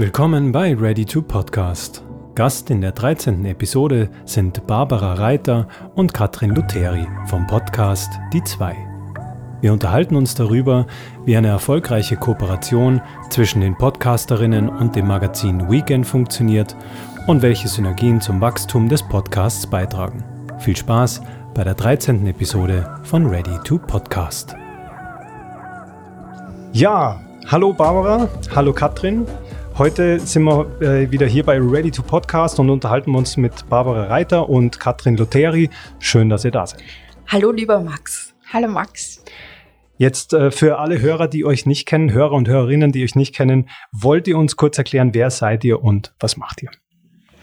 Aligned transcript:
Willkommen 0.00 0.50
bei 0.50 0.74
Ready 0.74 1.04
to 1.04 1.20
Podcast. 1.20 2.02
Gast 2.34 2.70
in 2.70 2.80
der 2.80 2.92
13. 2.92 3.44
Episode 3.44 4.08
sind 4.24 4.66
Barbara 4.66 5.12
Reiter 5.12 5.68
und 5.94 6.14
Katrin 6.14 6.54
Lutheri 6.54 7.06
vom 7.26 7.46
Podcast 7.46 8.08
Die 8.32 8.42
Zwei. 8.42 8.74
Wir 9.60 9.74
unterhalten 9.74 10.16
uns 10.16 10.34
darüber, 10.34 10.86
wie 11.26 11.36
eine 11.36 11.48
erfolgreiche 11.48 12.16
Kooperation 12.16 13.02
zwischen 13.28 13.60
den 13.60 13.76
Podcasterinnen 13.76 14.70
und 14.70 14.96
dem 14.96 15.06
Magazin 15.06 15.70
Weekend 15.70 16.06
funktioniert 16.06 16.74
und 17.26 17.42
welche 17.42 17.68
Synergien 17.68 18.22
zum 18.22 18.40
Wachstum 18.40 18.88
des 18.88 19.02
Podcasts 19.02 19.66
beitragen. 19.66 20.24
Viel 20.60 20.78
Spaß 20.78 21.20
bei 21.52 21.62
der 21.62 21.74
13. 21.74 22.26
Episode 22.26 22.90
von 23.02 23.26
Ready 23.26 23.58
to 23.64 23.76
Podcast. 23.76 24.54
Ja, 26.72 27.20
hallo 27.48 27.74
Barbara, 27.74 28.30
hallo 28.56 28.72
Katrin. 28.72 29.26
Heute 29.78 30.20
sind 30.20 30.44
wir 30.44 30.80
äh, 30.80 31.10
wieder 31.10 31.26
hier 31.26 31.44
bei 31.44 31.58
Ready 31.58 31.90
to 31.90 32.02
Podcast 32.02 32.58
und 32.58 32.70
unterhalten 32.70 33.14
uns 33.14 33.36
mit 33.36 33.68
Barbara 33.68 34.04
Reiter 34.04 34.48
und 34.48 34.78
Katrin 34.78 35.16
Loteri. 35.16 35.70
Schön, 35.98 36.28
dass 36.28 36.44
ihr 36.44 36.50
da 36.50 36.66
seid. 36.66 36.82
Hallo 37.28 37.50
lieber 37.50 37.80
Max. 37.80 38.34
Hallo 38.52 38.68
Max. 38.68 39.24
Jetzt 39.96 40.32
äh, 40.32 40.50
für 40.50 40.78
alle 40.78 41.00
Hörer, 41.00 41.28
die 41.28 41.44
euch 41.44 41.66
nicht 41.66 41.86
kennen, 41.86 42.12
Hörer 42.12 42.32
und 42.32 42.48
Hörerinnen, 42.48 42.92
die 42.92 43.04
euch 43.04 43.14
nicht 43.14 43.34
kennen, 43.34 43.68
wollt 43.92 44.28
ihr 44.28 44.38
uns 44.38 44.56
kurz 44.56 44.76
erklären, 44.78 45.14
wer 45.14 45.30
seid 45.30 45.64
ihr 45.64 45.82
und 45.82 46.14
was 46.20 46.36
macht 46.36 46.62
ihr? 46.62 46.70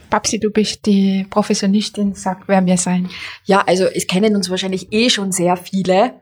Babsi, 0.09 0.39
du 0.39 0.51
bist 0.51 0.85
die 0.85 1.25
Professionistin, 1.29 2.13
sag, 2.13 2.47
wer 2.47 2.65
wir 2.65 2.77
sein. 2.77 3.09
Ja, 3.45 3.63
also 3.65 3.85
es 3.85 4.07
kennen 4.07 4.35
uns 4.35 4.49
wahrscheinlich 4.49 4.91
eh 4.91 5.09
schon 5.09 5.31
sehr 5.31 5.57
viele. 5.57 6.21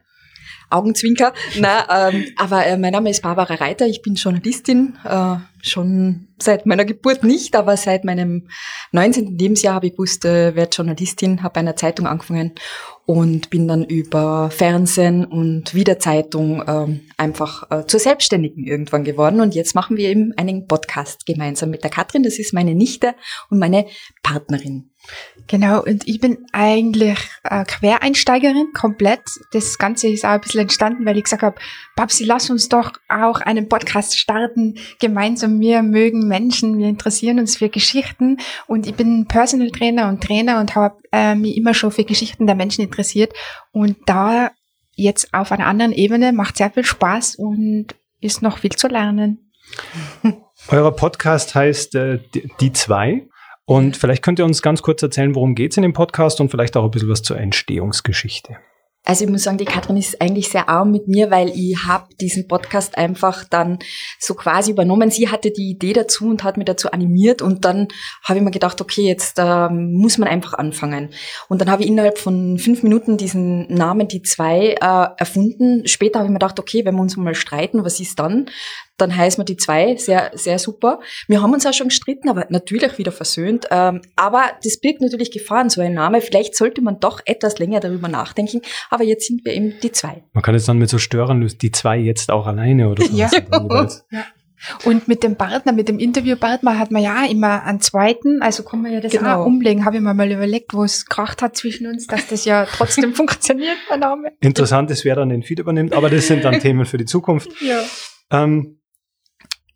Augenzwinker. 0.69 1.33
Na, 1.59 2.09
ähm, 2.09 2.25
aber 2.37 2.65
äh, 2.65 2.77
mein 2.77 2.91
Name 2.91 3.09
ist 3.09 3.21
Barbara 3.21 3.55
Reiter, 3.55 3.85
ich 3.85 4.01
bin 4.01 4.15
Journalistin, 4.15 4.97
äh, 5.03 5.35
schon 5.67 6.27
seit 6.39 6.65
meiner 6.65 6.85
Geburt 6.85 7.23
nicht, 7.23 7.55
aber 7.55 7.77
seit 7.77 8.03
meinem 8.03 8.47
19. 8.91 9.37
Lebensjahr 9.37 9.75
habe 9.75 9.87
ich 9.87 9.93
gewusst, 9.93 10.25
äh, 10.25 10.55
werde 10.55 10.75
Journalistin, 10.75 11.43
habe 11.43 11.53
bei 11.53 11.59
einer 11.61 11.75
Zeitung 11.75 12.07
angefangen 12.07 12.53
und 13.05 13.49
bin 13.49 13.67
dann 13.67 13.83
über 13.83 14.49
Fernsehen 14.49 15.25
und 15.25 15.73
wieder 15.73 15.99
Zeitung 15.99 16.63
ähm, 16.67 17.01
einfach 17.17 17.69
äh, 17.71 17.85
zur 17.85 17.99
Selbstständigen 17.99 18.65
irgendwann 18.65 19.03
geworden. 19.03 19.41
Und 19.41 19.55
jetzt 19.55 19.75
machen 19.75 19.97
wir 19.97 20.09
eben 20.09 20.33
einen 20.37 20.67
Podcast 20.67 21.25
gemeinsam 21.25 21.69
mit 21.69 21.83
der 21.83 21.91
Katrin, 21.91 22.23
das 22.23 22.39
ist 22.39 22.53
meine 22.53 22.75
Nichte 22.75 23.15
und 23.49 23.59
meine 23.59 23.85
Partnerin. 24.23 24.89
Genau, 25.47 25.83
und 25.83 26.07
ich 26.07 26.19
bin 26.19 26.45
eigentlich 26.51 27.19
äh, 27.43 27.63
Quereinsteigerin, 27.65 28.71
komplett. 28.73 29.21
Das 29.51 29.77
Ganze 29.77 30.07
ist 30.07 30.25
auch 30.25 30.29
ein 30.29 30.41
bisschen 30.41 30.61
entstanden, 30.61 31.05
weil 31.05 31.17
ich 31.17 31.25
gesagt 31.25 31.43
habe, 31.43 31.57
Babsi, 31.95 32.23
lass 32.23 32.49
uns 32.49 32.69
doch 32.69 32.93
auch 33.07 33.41
einen 33.41 33.69
Podcast 33.69 34.17
starten, 34.17 34.79
gemeinsam. 34.99 35.54
Wir 35.59 35.81
mögen 35.81 36.27
Menschen, 36.27 36.77
wir 36.77 36.87
interessieren 36.87 37.39
uns 37.39 37.57
für 37.57 37.69
Geschichten 37.69 38.37
und 38.67 38.87
ich 38.87 38.95
bin 38.95 39.25
Personal 39.25 39.71
Trainer 39.71 40.09
und 40.09 40.21
Trainer 40.21 40.59
und 40.59 40.75
habe 40.75 40.97
äh, 41.11 41.35
mich 41.35 41.57
immer 41.57 41.73
schon 41.73 41.91
für 41.91 42.03
Geschichten 42.03 42.47
der 42.47 42.55
Menschen 42.55 42.83
interessiert. 42.83 43.33
Und 43.71 43.97
da 44.05 44.51
jetzt 44.95 45.33
auf 45.33 45.51
einer 45.51 45.67
anderen 45.67 45.91
Ebene 45.91 46.33
macht 46.33 46.57
sehr 46.57 46.71
viel 46.71 46.85
Spaß 46.85 47.35
und 47.35 47.87
ist 48.21 48.41
noch 48.41 48.59
viel 48.59 48.71
zu 48.71 48.87
lernen. 48.87 49.51
Euer 50.69 50.95
Podcast 50.95 51.55
heißt 51.55 51.95
äh, 51.95 52.19
Die 52.59 52.73
zwei. 52.73 53.27
Und 53.65 53.97
vielleicht 53.97 54.23
könnt 54.23 54.39
ihr 54.39 54.45
uns 54.45 54.61
ganz 54.61 54.81
kurz 54.81 55.01
erzählen, 55.01 55.33
worum 55.33 55.55
geht 55.55 55.71
es 55.71 55.77
in 55.77 55.83
dem 55.83 55.93
Podcast 55.93 56.39
und 56.39 56.49
vielleicht 56.49 56.77
auch 56.77 56.83
ein 56.83 56.91
bisschen 56.91 57.09
was 57.09 57.23
zur 57.23 57.37
Entstehungsgeschichte. 57.37 58.57
Also 59.05 59.23
ich 59.23 59.29
muss 59.29 59.43
sagen, 59.43 59.59
die 59.59 59.65
Katrin 59.65 59.97
ist 59.97 60.19
eigentlich 60.19 60.49
sehr 60.49 60.67
arm 60.67 60.91
mit 60.91 61.07
mir, 61.07 61.29
weil 61.29 61.49
ich 61.49 61.77
habe 61.87 62.07
diesen 62.19 62.47
Podcast 62.47 62.97
einfach 62.97 63.43
dann 63.43 63.77
so 64.19 64.33
quasi 64.33 64.71
übernommen. 64.71 65.11
Sie 65.11 65.29
hatte 65.29 65.51
die 65.51 65.69
Idee 65.69 65.93
dazu 65.93 66.27
und 66.27 66.43
hat 66.43 66.57
mich 66.57 66.65
dazu 66.65 66.91
animiert 66.91 67.43
und 67.43 67.65
dann 67.65 67.87
habe 68.23 68.39
ich 68.39 68.43
mir 68.43 68.51
gedacht, 68.51 68.81
okay, 68.81 69.03
jetzt 69.03 69.37
äh, 69.37 69.69
muss 69.69 70.17
man 70.17 70.27
einfach 70.27 70.55
anfangen. 70.55 71.11
Und 71.47 71.61
dann 71.61 71.69
habe 71.69 71.83
ich 71.83 71.89
innerhalb 71.89 72.17
von 72.17 72.57
fünf 72.57 72.81
Minuten 72.81 73.17
diesen 73.17 73.71
Namen, 73.71 74.07
die 74.07 74.23
zwei, 74.23 74.75
äh, 74.81 75.07
erfunden. 75.17 75.87
Später 75.87 76.19
habe 76.19 76.27
ich 76.27 76.31
mir 76.31 76.39
gedacht, 76.39 76.59
okay, 76.59 76.83
wenn 76.83 76.95
wir 76.95 77.01
uns 77.01 77.15
mal 77.15 77.35
streiten, 77.35 77.85
was 77.85 77.99
ist 77.99 78.17
dann? 78.17 78.49
Dann 78.97 79.15
heißen 79.15 79.41
wir 79.41 79.45
die 79.45 79.57
zwei, 79.57 79.95
sehr, 79.97 80.31
sehr 80.33 80.59
super. 80.59 80.99
Wir 81.27 81.41
haben 81.41 81.53
uns 81.53 81.65
auch 81.65 81.73
schon 81.73 81.89
gestritten, 81.89 82.29
aber 82.29 82.45
natürlich 82.49 82.97
wieder 82.97 83.11
versöhnt. 83.11 83.67
Ähm, 83.71 84.01
aber 84.15 84.43
das 84.63 84.79
birgt 84.79 85.01
natürlich 85.01 85.31
Gefahren, 85.31 85.69
so 85.69 85.81
ein 85.81 85.93
Name. 85.93 86.21
Vielleicht 86.21 86.55
sollte 86.55 86.81
man 86.81 86.99
doch 86.99 87.21
etwas 87.25 87.59
länger 87.59 87.79
darüber 87.79 88.07
nachdenken. 88.07 88.61
Aber 88.89 89.03
jetzt 89.03 89.27
sind 89.27 89.43
wir 89.45 89.53
eben 89.53 89.75
die 89.81 89.91
zwei. 89.91 90.23
Man 90.33 90.43
kann 90.43 90.55
es 90.55 90.65
dann 90.65 90.77
mit 90.77 90.89
so 90.89 90.97
Störern 90.97 91.41
lösen, 91.41 91.57
die 91.59 91.71
zwei 91.71 91.97
jetzt 91.97 92.31
auch 92.31 92.47
alleine 92.47 92.89
oder 92.89 93.03
so. 93.03 93.11
ja. 93.15 93.29
ja. 94.11 94.25
Und 94.83 95.07
mit 95.07 95.23
dem 95.23 95.35
Partner, 95.35 95.73
mit 95.73 95.89
dem 95.89 95.99
Interviewpartner 95.99 96.79
hat 96.79 96.91
man 96.91 97.03
ja 97.03 97.25
immer 97.25 97.63
einen 97.63 97.81
zweiten, 97.81 98.41
also 98.41 98.63
kann 98.63 98.81
man 98.81 98.91
ja 98.91 99.01
das 99.01 99.11
genau. 99.11 99.41
auch 99.41 99.45
umlegen. 99.45 99.85
Habe 99.85 99.97
ich 99.97 100.01
mir 100.01 100.13
mal 100.13 100.31
überlegt, 100.31 100.73
wo 100.73 100.83
es 100.83 101.05
kracht 101.05 101.41
hat 101.41 101.55
zwischen 101.55 101.87
uns, 101.87 102.07
dass 102.07 102.27
das 102.27 102.45
ja 102.45 102.65
trotzdem 102.65 103.13
funktioniert, 103.15 103.77
der 103.89 103.97
Name. 103.97 104.31
Interessant 104.41 104.89
ist, 104.91 105.05
wer 105.05 105.15
dann 105.15 105.29
den 105.29 105.43
Feed 105.43 105.59
übernimmt, 105.59 105.93
aber 105.93 106.09
das 106.09 106.27
sind 106.27 106.43
dann 106.43 106.59
Themen 106.59 106.85
für 106.85 106.97
die 106.97 107.05
Zukunft. 107.05 107.49
Ja. 107.61 107.81
Ähm, 108.31 108.79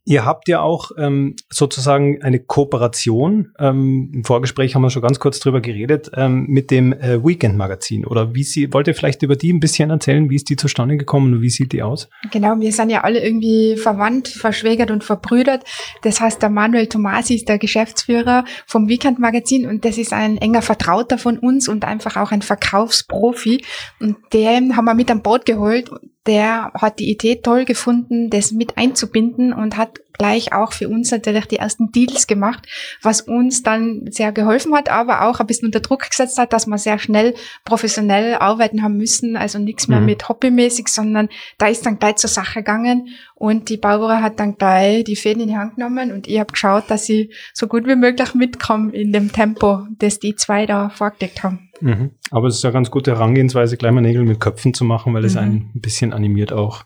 Ihr 0.06 0.26
habt 0.26 0.48
ja 0.48 0.62
auch 0.62 0.92
ähm, 0.98 1.36
sozusagen 1.50 2.24
eine 2.24 2.40
Kooperation. 2.40 3.54
Ähm, 3.60 4.10
Im 4.14 4.24
Vorgespräch 4.24 4.74
haben 4.74 4.82
wir 4.82 4.90
schon 4.90 5.02
ganz 5.02 5.20
kurz 5.20 5.40
drüber 5.40 5.62
geredet 5.62 6.10
ähm, 6.16 6.46
mit 6.48 6.72
dem 6.72 6.94
äh, 6.94 7.24
Weekend 7.24 7.58
Magazin. 7.58 8.06
Oder 8.06 8.34
wie 8.34 8.44
sie 8.44 8.74
wollt 8.74 8.88
ihr 8.88 8.96
vielleicht 8.96 9.22
über 9.22 9.36
die 9.36 9.54
ein 9.54 9.60
bisschen 9.60 9.90
erzählen? 9.90 10.30
Wie 10.30 10.36
ist 10.36 10.50
die 10.50 10.56
zustande 10.56 10.98
gekommen 10.98 11.34
und 11.36 11.42
wie 11.42 11.50
sieht 11.50 11.74
die 11.74 11.84
aus? 11.84 12.10
Genau, 12.32 12.60
wir 12.60 12.72
sind 12.72 12.90
ja 12.90 13.04
alle 13.04 13.24
irgendwie 13.24 13.78
verwandt, 13.78 14.30
verschwägert 14.30 14.90
und 14.90 15.04
verbrüdert. 15.04 15.64
Das 16.02 16.22
heißt, 16.22 16.42
der 16.42 16.50
Manuel 16.50 16.88
Tomasi 16.88 17.36
ist 17.36 17.50
der 17.50 17.60
Geschäftsführer 17.60 18.46
vom 18.66 18.88
Weekend 18.88 19.20
Magazin 19.20 19.68
und 19.68 19.86
das 19.86 19.98
ist 19.98 20.14
ein 20.14 20.38
enger 20.38 20.62
Vertrauter 20.62 21.18
von 21.18 21.38
uns 21.38 21.68
und 21.68 21.86
einfach 21.86 22.16
auch 22.18 22.32
ein 22.32 22.42
Verkaufsprofi. 22.42 23.64
Und 24.00 24.18
den 24.34 24.76
haben 24.76 24.86
wir 24.86 24.96
mit 24.96 25.12
an 25.12 25.22
Bord 25.22 25.46
geholt 25.46 25.92
der 26.30 26.72
hat 26.76 27.00
die 27.00 27.10
Idee 27.10 27.38
toll 27.38 27.66
gefunden, 27.66 28.30
das 28.30 28.52
mit 28.52 28.78
einzubinden 28.78 29.52
und 29.52 29.78
hat 29.78 30.00
gleich 30.20 30.54
auch 30.54 30.74
für 30.74 30.88
uns 30.88 31.10
natürlich 31.10 31.46
die 31.46 31.56
ersten 31.56 31.92
Deals 31.92 32.28
gemacht, 32.28 32.68
was 33.02 33.22
uns 33.22 33.64
dann 33.64 34.04
sehr 34.12 34.32
geholfen 34.32 34.76
hat, 34.76 34.90
aber 34.90 35.28
auch 35.28 35.40
ein 35.40 35.48
bisschen 35.48 35.68
unter 35.68 35.80
Druck 35.80 36.08
gesetzt 36.08 36.38
hat, 36.38 36.54
dass 36.54 36.68
wir 36.68 36.78
sehr 36.78 37.00
schnell 37.00 37.34
professionell 37.66 38.36
arbeiten 38.36 38.84
haben 38.84 38.98
müssen, 38.98 39.36
also 39.36 39.58
nichts 39.58 39.88
mehr 39.88 40.02
mhm. 40.02 40.06
mit 40.06 40.30
hobbymäßig, 40.30 40.90
sondern 40.90 41.30
da 41.58 41.68
ist 41.68 41.86
dann 41.86 41.98
gleich 41.98 42.18
zur 42.18 42.30
Sache 42.30 42.60
gegangen 42.60 43.08
und 43.34 43.70
die 43.70 43.78
Barbara 43.78 44.22
hat 44.22 44.40
dann 44.40 44.58
gleich 44.58 45.06
die 45.06 45.16
Fäden 45.16 45.42
in 45.44 45.48
die 45.48 45.58
Hand 45.58 45.78
genommen 45.78 46.12
und 46.12 46.28
ich 46.28 46.40
habe 46.40 46.52
geschaut, 46.52 46.84
dass 46.90 47.08
ich 47.10 47.34
so 47.54 47.68
gut 47.68 47.88
wie 47.88 47.96
möglich 47.96 48.36
mitkomme 48.36 48.92
in 48.92 49.14
dem 49.14 49.32
Tempo, 49.32 49.88
das 49.98 50.20
die 50.20 50.36
zwei 50.36 50.66
da 50.66 50.90
vorgelegt 50.90 51.42
haben. 51.44 51.70
Mhm. 51.80 52.12
Aber 52.32 52.48
es 52.48 52.56
ist 52.56 52.64
ja 52.64 52.72
ganz 52.72 52.92
gute 52.92 53.12
Herangehensweise, 53.12 53.78
gleich 53.78 53.94
mal 53.94 54.02
Nägel 54.02 54.26
mit 54.26 54.42
Köpfen 54.42 54.74
zu 54.74 54.84
machen, 54.84 55.14
weil 55.14 55.24
es 55.24 55.36
mhm. 55.36 55.40
einen 55.40 55.72
ein 55.76 55.82
bisschen 55.82 56.14
animiert 56.14 56.52
auch, 56.52 56.84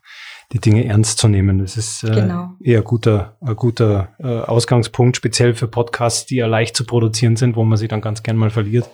die 0.53 0.59
Dinge 0.59 0.85
ernst 0.85 1.17
zu 1.17 1.27
nehmen. 1.27 1.57
Das 1.57 1.77
ist 1.77 2.03
äh, 2.03 2.11
genau. 2.11 2.51
eher 2.61 2.83
guter, 2.83 3.35
ein 3.41 3.55
guter 3.55 4.09
äh, 4.19 4.27
Ausgangspunkt, 4.27 5.17
speziell 5.17 5.55
für 5.55 5.67
Podcasts, 5.67 6.27
die 6.27 6.35
ja 6.37 6.47
leicht 6.47 6.77
zu 6.77 6.85
produzieren 6.85 7.35
sind, 7.35 7.55
wo 7.55 7.63
man 7.63 7.77
sie 7.77 7.87
dann 7.87 8.01
ganz 8.01 8.21
gern 8.23 8.37
mal 8.37 8.51
verliert. 8.51 8.89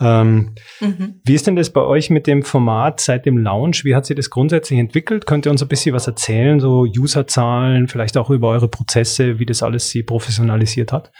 Ähm, 0.00 0.54
mhm. 0.80 1.20
Wie 1.24 1.34
ist 1.34 1.46
denn 1.46 1.56
das 1.56 1.70
bei 1.70 1.82
euch 1.82 2.10
mit 2.10 2.26
dem 2.26 2.42
Format 2.42 3.00
seit 3.00 3.26
dem 3.26 3.38
Launch? 3.38 3.84
Wie 3.84 3.94
hat 3.94 4.06
sich 4.06 4.16
das 4.16 4.30
grundsätzlich 4.30 4.78
entwickelt? 4.78 5.26
Könnt 5.26 5.46
ihr 5.46 5.52
uns 5.52 5.62
ein 5.62 5.68
bisschen 5.68 5.94
was 5.94 6.06
erzählen, 6.06 6.58
so 6.58 6.86
Userzahlen, 6.98 7.86
vielleicht 7.86 8.16
auch 8.16 8.30
über 8.30 8.48
eure 8.48 8.68
Prozesse, 8.68 9.38
wie 9.38 9.46
das 9.46 9.62
alles 9.62 9.90
sie 9.90 10.02
professionalisiert 10.02 10.92
hat? 10.92 11.12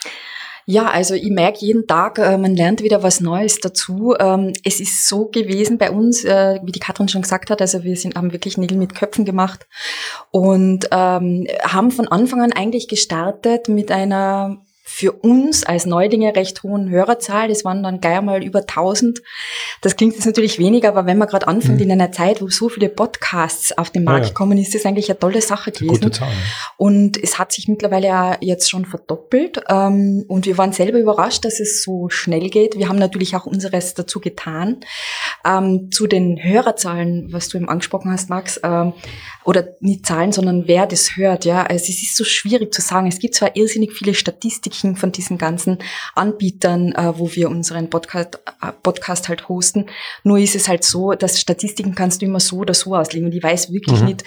Ja, 0.70 0.88
also 0.88 1.14
ich 1.14 1.30
merke 1.30 1.66
jeden 1.66 1.88
Tag, 1.88 2.20
äh, 2.20 2.38
man 2.38 2.54
lernt 2.54 2.80
wieder 2.80 3.02
was 3.02 3.20
Neues 3.20 3.58
dazu. 3.58 4.14
Ähm, 4.20 4.52
es 4.62 4.78
ist 4.78 5.08
so 5.08 5.24
gewesen 5.26 5.78
bei 5.78 5.90
uns, 5.90 6.24
äh, 6.24 6.60
wie 6.62 6.70
die 6.70 6.78
Katrin 6.78 7.08
schon 7.08 7.22
gesagt 7.22 7.50
hat, 7.50 7.60
also 7.60 7.82
wir 7.82 7.96
sind, 7.96 8.14
haben 8.14 8.32
wirklich 8.32 8.56
Nägel 8.56 8.78
mit 8.78 8.94
Köpfen 8.94 9.24
gemacht 9.24 9.66
und 10.30 10.86
ähm, 10.92 11.48
haben 11.64 11.90
von 11.90 12.06
Anfang 12.06 12.40
an 12.40 12.52
eigentlich 12.52 12.86
gestartet 12.86 13.68
mit 13.68 13.90
einer 13.90 14.58
für 14.92 15.12
uns 15.12 15.62
als 15.64 15.86
Neulinge 15.86 16.34
recht 16.34 16.64
hohen 16.64 16.90
Hörerzahl. 16.90 17.48
Das 17.48 17.64
waren 17.64 17.82
dann 17.84 18.00
gleich 18.00 18.20
mal 18.20 18.42
über 18.42 18.60
1000. 18.60 19.22
Das 19.82 19.96
klingt 19.96 20.14
jetzt 20.14 20.26
natürlich 20.26 20.58
weniger, 20.58 20.88
aber 20.88 21.06
wenn 21.06 21.16
man 21.16 21.28
gerade 21.28 21.46
anfängt 21.46 21.76
mhm. 21.76 21.84
in 21.84 21.92
einer 21.92 22.10
Zeit, 22.10 22.42
wo 22.42 22.48
so 22.48 22.68
viele 22.68 22.88
Podcasts 22.88 23.76
auf 23.78 23.90
den 23.90 24.02
Markt 24.02 24.24
ja, 24.26 24.28
ja. 24.30 24.34
kommen, 24.34 24.58
ist 24.58 24.74
das 24.74 24.84
eigentlich 24.84 25.08
eine 25.08 25.18
tolle 25.18 25.40
Sache 25.40 25.70
gewesen. 25.70 25.88
Gute 25.88 26.10
Zahl, 26.10 26.28
ja. 26.28 26.34
Und 26.76 27.22
es 27.22 27.38
hat 27.38 27.52
sich 27.52 27.68
mittlerweile 27.68 28.08
ja 28.08 28.36
jetzt 28.40 28.68
schon 28.68 28.84
verdoppelt. 28.84 29.62
Ähm, 29.68 30.24
und 30.26 30.46
wir 30.46 30.58
waren 30.58 30.72
selber 30.72 30.98
überrascht, 30.98 31.44
dass 31.44 31.60
es 31.60 31.84
so 31.84 32.08
schnell 32.08 32.50
geht. 32.50 32.76
Wir 32.76 32.88
haben 32.88 32.98
natürlich 32.98 33.36
auch 33.36 33.46
unseres 33.46 33.94
dazu 33.94 34.18
getan. 34.20 34.80
Ähm, 35.46 35.90
zu 35.92 36.08
den 36.08 36.42
Hörerzahlen, 36.42 37.32
was 37.32 37.48
du 37.48 37.58
eben 37.58 37.68
angesprochen 37.68 38.10
hast, 38.10 38.28
Max, 38.28 38.60
ähm, 38.64 38.92
oder 39.44 39.68
nicht 39.80 40.04
Zahlen, 40.04 40.32
sondern 40.32 40.66
wer 40.66 40.86
das 40.86 41.16
hört, 41.16 41.44
ja. 41.44 41.62
Also 41.62 41.84
es 41.84 42.02
ist 42.02 42.16
so 42.16 42.24
schwierig 42.24 42.74
zu 42.74 42.82
sagen. 42.82 43.06
Es 43.06 43.18
gibt 43.18 43.34
zwar 43.34 43.56
irrsinnig 43.56 43.92
viele 43.92 44.14
Statistiken 44.14 44.79
von 44.96 45.12
diesen 45.12 45.38
ganzen 45.38 45.78
Anbietern, 46.14 46.92
äh, 46.92 47.18
wo 47.18 47.34
wir 47.34 47.48
unseren 47.50 47.90
Podcast, 47.90 48.40
äh, 48.62 48.72
Podcast 48.82 49.28
halt 49.28 49.48
hosten. 49.48 49.86
Nur 50.24 50.38
ist 50.38 50.54
es 50.54 50.68
halt 50.68 50.84
so, 50.84 51.12
dass 51.12 51.40
Statistiken 51.40 51.94
kannst 51.94 52.22
du 52.22 52.26
immer 52.26 52.40
so 52.40 52.58
oder 52.58 52.74
so 52.74 52.94
auslegen. 52.94 53.26
Und 53.26 53.34
ich 53.34 53.42
weiß 53.42 53.72
wirklich 53.72 54.00
mhm. 54.00 54.06
nicht, 54.06 54.24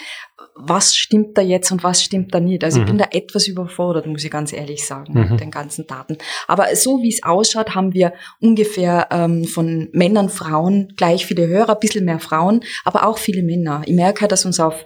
was 0.56 0.96
stimmt 0.96 1.38
da 1.38 1.42
jetzt 1.42 1.72
und 1.72 1.84
was 1.84 2.04
stimmt 2.04 2.34
da 2.34 2.40
nicht. 2.40 2.64
Also 2.64 2.80
mhm. 2.80 2.84
ich 2.84 2.90
bin 2.92 2.98
da 3.00 3.06
etwas 3.12 3.48
überfordert, 3.48 4.06
muss 4.06 4.24
ich 4.24 4.32
ganz 4.32 4.54
ehrlich 4.54 4.86
sagen, 4.86 5.14
mhm. 5.14 5.32
mit 5.32 5.40
den 5.40 5.52
ganzen 5.52 5.88
Daten. 5.88 6.18
Aber 6.48 6.76
so 6.76 7.02
wie 7.02 7.10
es 7.10 7.24
ausschaut, 7.24 7.76
haben 7.76 7.94
wir 7.94 8.14
ungefähr 8.40 9.08
ähm, 9.12 9.46
von 9.46 9.90
Männern, 9.94 10.30
Frauen 10.30 10.94
gleich 10.96 11.26
viele 11.26 11.48
Hörer, 11.48 11.74
ein 11.74 11.80
bisschen 11.80 12.06
mehr 12.06 12.20
Frauen, 12.20 12.62
aber 12.86 13.08
auch 13.08 13.18
viele 13.18 13.44
Männer. 13.44 13.82
Ich 13.86 13.94
merke, 13.94 14.28
dass 14.28 14.46
uns 14.46 14.60
auf 14.60 14.84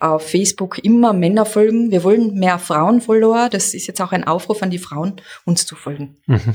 auf 0.00 0.28
Facebook 0.30 0.78
immer 0.82 1.12
Männer 1.12 1.46
folgen. 1.46 1.90
Wir 1.90 2.02
wollen 2.02 2.34
mehr 2.34 2.58
Frauenfollower. 2.58 3.48
Das 3.50 3.74
ist 3.74 3.86
jetzt 3.86 4.00
auch 4.00 4.12
ein 4.12 4.24
Aufruf 4.24 4.62
an 4.62 4.70
die 4.70 4.78
Frauen, 4.78 5.20
uns 5.44 5.66
zu 5.66 5.76
folgen. 5.76 6.16
Mhm. 6.26 6.54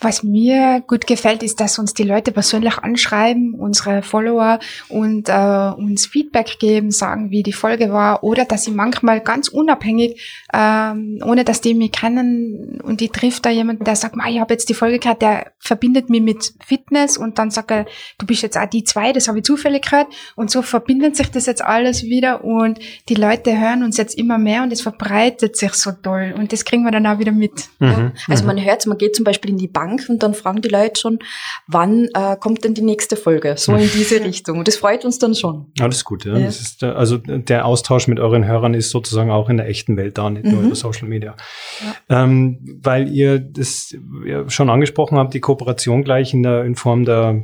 Was 0.00 0.22
mir 0.22 0.80
gut 0.86 1.08
gefällt, 1.08 1.42
ist, 1.42 1.58
dass 1.58 1.76
uns 1.80 1.92
die 1.92 2.04
Leute 2.04 2.30
persönlich 2.30 2.78
anschreiben, 2.78 3.54
unsere 3.54 4.02
Follower, 4.02 4.60
und 4.88 5.28
äh, 5.28 5.72
uns 5.76 6.06
Feedback 6.06 6.60
geben, 6.60 6.92
sagen, 6.92 7.32
wie 7.32 7.42
die 7.42 7.52
Folge 7.52 7.90
war, 7.92 8.22
oder 8.22 8.44
dass 8.44 8.64
sie 8.64 8.70
manchmal 8.70 9.20
ganz 9.20 9.48
unabhängig, 9.48 10.46
ähm, 10.54 11.18
ohne 11.24 11.42
dass 11.42 11.60
die 11.60 11.74
mich 11.74 11.90
kennen, 11.90 12.80
und 12.80 13.00
die 13.00 13.08
trifft 13.08 13.44
da 13.44 13.50
jemanden, 13.50 13.82
der 13.82 13.96
sagt, 13.96 14.14
ich 14.28 14.38
habe 14.38 14.54
jetzt 14.54 14.68
die 14.68 14.74
Folge 14.74 15.00
gehört, 15.00 15.20
der 15.20 15.50
verbindet 15.58 16.10
mich 16.10 16.22
mit 16.22 16.54
Fitness, 16.64 17.16
und 17.16 17.40
dann 17.40 17.50
sagt 17.50 17.72
er, 17.72 17.86
du 18.18 18.26
bist 18.26 18.42
jetzt 18.42 18.56
auch 18.56 18.66
die 18.66 18.84
zwei, 18.84 19.12
das 19.12 19.26
habe 19.26 19.38
ich 19.38 19.44
zufällig 19.44 19.82
gehört, 19.82 20.06
und 20.36 20.48
so 20.48 20.62
verbindet 20.62 21.16
sich 21.16 21.32
das 21.32 21.46
jetzt 21.46 21.64
alles 21.64 22.04
wieder, 22.04 22.44
und 22.44 22.78
die 23.08 23.16
Leute 23.16 23.58
hören 23.58 23.82
uns 23.82 23.96
jetzt 23.96 24.16
immer 24.16 24.38
mehr, 24.38 24.62
und 24.62 24.72
es 24.72 24.80
verbreitet 24.80 25.56
sich 25.56 25.74
so 25.74 25.90
toll, 25.90 26.34
und 26.38 26.52
das 26.52 26.64
kriegen 26.64 26.84
wir 26.84 26.92
dann 26.92 27.06
auch 27.08 27.18
wieder 27.18 27.32
mit. 27.32 27.68
Mhm. 27.80 27.88
Ja. 27.88 28.12
Also 28.28 28.44
man 28.44 28.64
hört, 28.64 28.86
man 28.86 28.96
geht 28.96 29.16
zum 29.16 29.24
Beispiel 29.24 29.50
in 29.50 29.58
die 29.58 29.66
Bank 29.66 29.87
Bank 29.88 30.06
und 30.08 30.22
dann 30.22 30.34
fragen 30.34 30.60
die 30.60 30.68
Leute 30.68 31.00
schon, 31.00 31.18
wann 31.66 32.08
äh, 32.14 32.36
kommt 32.38 32.64
denn 32.64 32.74
die 32.74 32.82
nächste 32.82 33.16
Folge? 33.16 33.54
So 33.56 33.74
in 33.74 33.88
diese 33.92 34.20
Richtung. 34.24 34.58
Und 34.58 34.68
das 34.68 34.76
freut 34.76 35.04
uns 35.04 35.18
dann 35.18 35.34
schon. 35.34 35.66
Alles 35.80 36.04
gut, 36.04 36.24
ja. 36.24 36.36
ja. 36.36 36.46
Das 36.46 36.60
ist, 36.60 36.84
also 36.84 37.16
der 37.18 37.64
Austausch 37.64 38.08
mit 38.08 38.20
euren 38.20 38.46
Hörern 38.46 38.74
ist 38.74 38.90
sozusagen 38.90 39.30
auch 39.30 39.48
in 39.48 39.56
der 39.56 39.68
echten 39.68 39.96
Welt 39.96 40.18
da, 40.18 40.30
nicht 40.30 40.44
nur 40.44 40.60
mhm. 40.60 40.66
über 40.66 40.76
Social 40.76 41.08
Media. 41.08 41.34
Ja. 42.08 42.22
Ähm, 42.22 42.78
weil 42.82 43.08
ihr 43.08 43.38
das 43.38 43.96
schon 44.48 44.70
angesprochen 44.70 45.18
habt, 45.18 45.34
die 45.34 45.40
Kooperation 45.40 46.04
gleich 46.04 46.34
in 46.34 46.42
der 46.42 46.64
in 46.64 46.74
Form 46.74 47.04
der, 47.04 47.42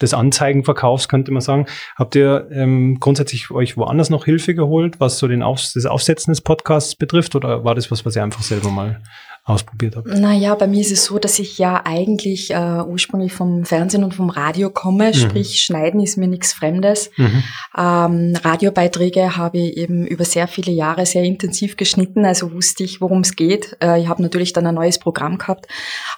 des 0.00 0.14
Anzeigenverkaufs, 0.14 1.08
könnte 1.08 1.32
man 1.32 1.40
sagen. 1.40 1.66
Habt 1.96 2.14
ihr 2.14 2.48
ähm, 2.52 2.98
grundsätzlich 3.00 3.50
euch 3.50 3.76
woanders 3.76 4.10
noch 4.10 4.24
Hilfe 4.24 4.54
geholt, 4.54 5.00
was 5.00 5.18
so 5.18 5.28
den 5.28 5.42
Auf, 5.42 5.60
das 5.74 5.86
Aufsetzen 5.86 6.32
des 6.32 6.40
Podcasts 6.40 6.94
betrifft, 6.94 7.34
oder 7.34 7.64
war 7.64 7.74
das 7.74 7.90
was, 7.90 8.04
was 8.04 8.16
ihr 8.16 8.22
einfach 8.22 8.42
selber 8.42 8.70
mal 8.70 9.00
ausprobiert 9.46 9.94
habt? 9.94 10.08
Naja, 10.08 10.56
bei 10.56 10.66
mir 10.66 10.80
ist 10.80 10.90
es 10.90 11.04
so, 11.04 11.20
dass 11.20 11.38
ich 11.38 11.56
ja 11.56 11.82
eigentlich 11.84 12.50
äh, 12.50 12.82
ursprünglich 12.82 13.32
vom 13.32 13.64
Fernsehen 13.64 14.02
und 14.02 14.12
vom 14.12 14.28
Radio 14.28 14.70
komme, 14.70 15.08
mhm. 15.08 15.14
sprich 15.14 15.60
Schneiden 15.60 16.00
ist 16.00 16.16
mir 16.16 16.26
nichts 16.26 16.52
Fremdes. 16.52 17.10
Mhm. 17.16 17.44
Ähm, 17.78 18.36
Radiobeiträge 18.42 19.36
habe 19.36 19.58
ich 19.58 19.76
eben 19.76 20.04
über 20.04 20.24
sehr 20.24 20.48
viele 20.48 20.72
Jahre 20.72 21.06
sehr 21.06 21.22
intensiv 21.22 21.76
geschnitten, 21.76 22.24
also 22.24 22.52
wusste 22.52 22.82
ich, 22.82 23.00
worum 23.00 23.20
es 23.20 23.36
geht. 23.36 23.76
Äh, 23.80 24.00
ich 24.00 24.08
habe 24.08 24.20
natürlich 24.20 24.52
dann 24.52 24.66
ein 24.66 24.74
neues 24.74 24.98
Programm 24.98 25.38
gehabt, 25.38 25.68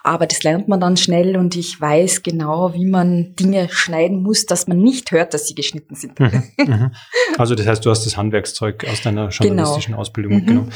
aber 0.02 0.26
das 0.26 0.42
lernt 0.42 0.66
man 0.68 0.80
dann 0.80 0.96
schnell 0.96 1.36
und 1.36 1.54
ich 1.54 1.78
weiß 1.78 2.22
genau, 2.22 2.72
wie 2.72 2.86
man 2.86 3.36
Dinge 3.36 3.68
schneiden 3.70 4.22
muss, 4.22 4.46
dass 4.46 4.66
man 4.68 4.78
nicht 4.78 5.12
hört, 5.12 5.34
dass 5.34 5.46
sie 5.46 5.54
geschnitten 5.54 5.94
sind. 5.94 6.18
Mhm. 6.18 6.44
mhm. 6.56 6.90
Also 7.36 7.54
das 7.54 7.66
heißt, 7.66 7.84
du 7.84 7.90
hast 7.90 8.04
das 8.04 8.16
Handwerkszeug 8.16 8.84
aus 8.90 9.02
deiner 9.02 9.28
genau. 9.28 9.44
journalistischen 9.44 9.92
genau. 9.92 10.00
Ausbildung 10.00 10.34
mitgenommen. 10.34 10.72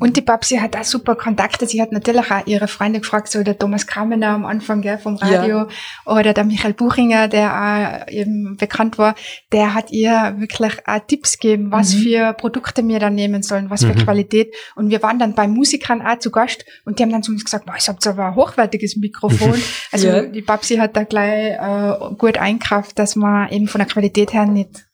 Und 0.00 0.16
die 0.16 0.20
Babsi 0.20 0.56
hat 0.56 0.76
auch 0.76 0.84
super 0.84 1.14
Kontakte. 1.16 1.66
Sie 1.66 1.80
hat 1.80 1.92
natürlich 1.92 2.30
auch 2.30 2.46
ihre 2.46 2.68
Freunde 2.68 3.00
gefragt, 3.00 3.28
so 3.28 3.42
der 3.42 3.58
Thomas 3.58 3.86
Kramener 3.86 4.28
am 4.28 4.44
Anfang 4.44 4.82
gell, 4.82 4.98
vom 4.98 5.16
Radio 5.16 5.58
ja. 5.58 5.68
oder 6.06 6.32
der 6.32 6.44
Michael 6.44 6.74
Buchinger, 6.74 7.28
der 7.28 8.06
auch 8.06 8.12
eben 8.12 8.56
bekannt 8.56 8.98
war, 8.98 9.14
der 9.52 9.74
hat 9.74 9.90
ihr 9.90 10.34
wirklich 10.38 10.86
auch 10.86 11.00
Tipps 11.06 11.38
gegeben, 11.38 11.70
was 11.70 11.94
mhm. 11.94 11.98
für 11.98 12.32
Produkte 12.34 12.86
wir 12.86 12.98
dann 12.98 13.14
nehmen 13.14 13.42
sollen, 13.42 13.70
was 13.70 13.84
für 13.84 13.94
mhm. 13.94 14.04
Qualität. 14.04 14.54
Und 14.74 14.90
wir 14.90 15.02
waren 15.02 15.18
dann 15.18 15.34
bei 15.34 15.46
Musikern 15.46 16.02
auch 16.02 16.18
zu 16.18 16.30
Gast 16.30 16.64
und 16.84 16.98
die 16.98 17.02
haben 17.02 17.12
dann 17.12 17.22
zu 17.22 17.32
uns 17.32 17.44
gesagt, 17.44 17.68
ich 17.76 17.88
habt 17.88 18.06
aber 18.06 18.26
ein 18.26 18.34
hochwertiges 18.34 18.96
Mikrofon. 18.96 19.60
Also 19.90 20.08
ja. 20.08 20.22
die 20.22 20.40
Babsi 20.40 20.76
hat 20.76 20.96
da 20.96 21.04
gleich 21.04 21.52
äh, 21.52 22.14
gut 22.16 22.38
einkraft, 22.38 22.98
dass 22.98 23.14
man 23.14 23.50
eben 23.50 23.68
von 23.68 23.78
der 23.78 23.88
Qualität 23.88 24.32
her 24.32 24.46
nicht 24.46 24.86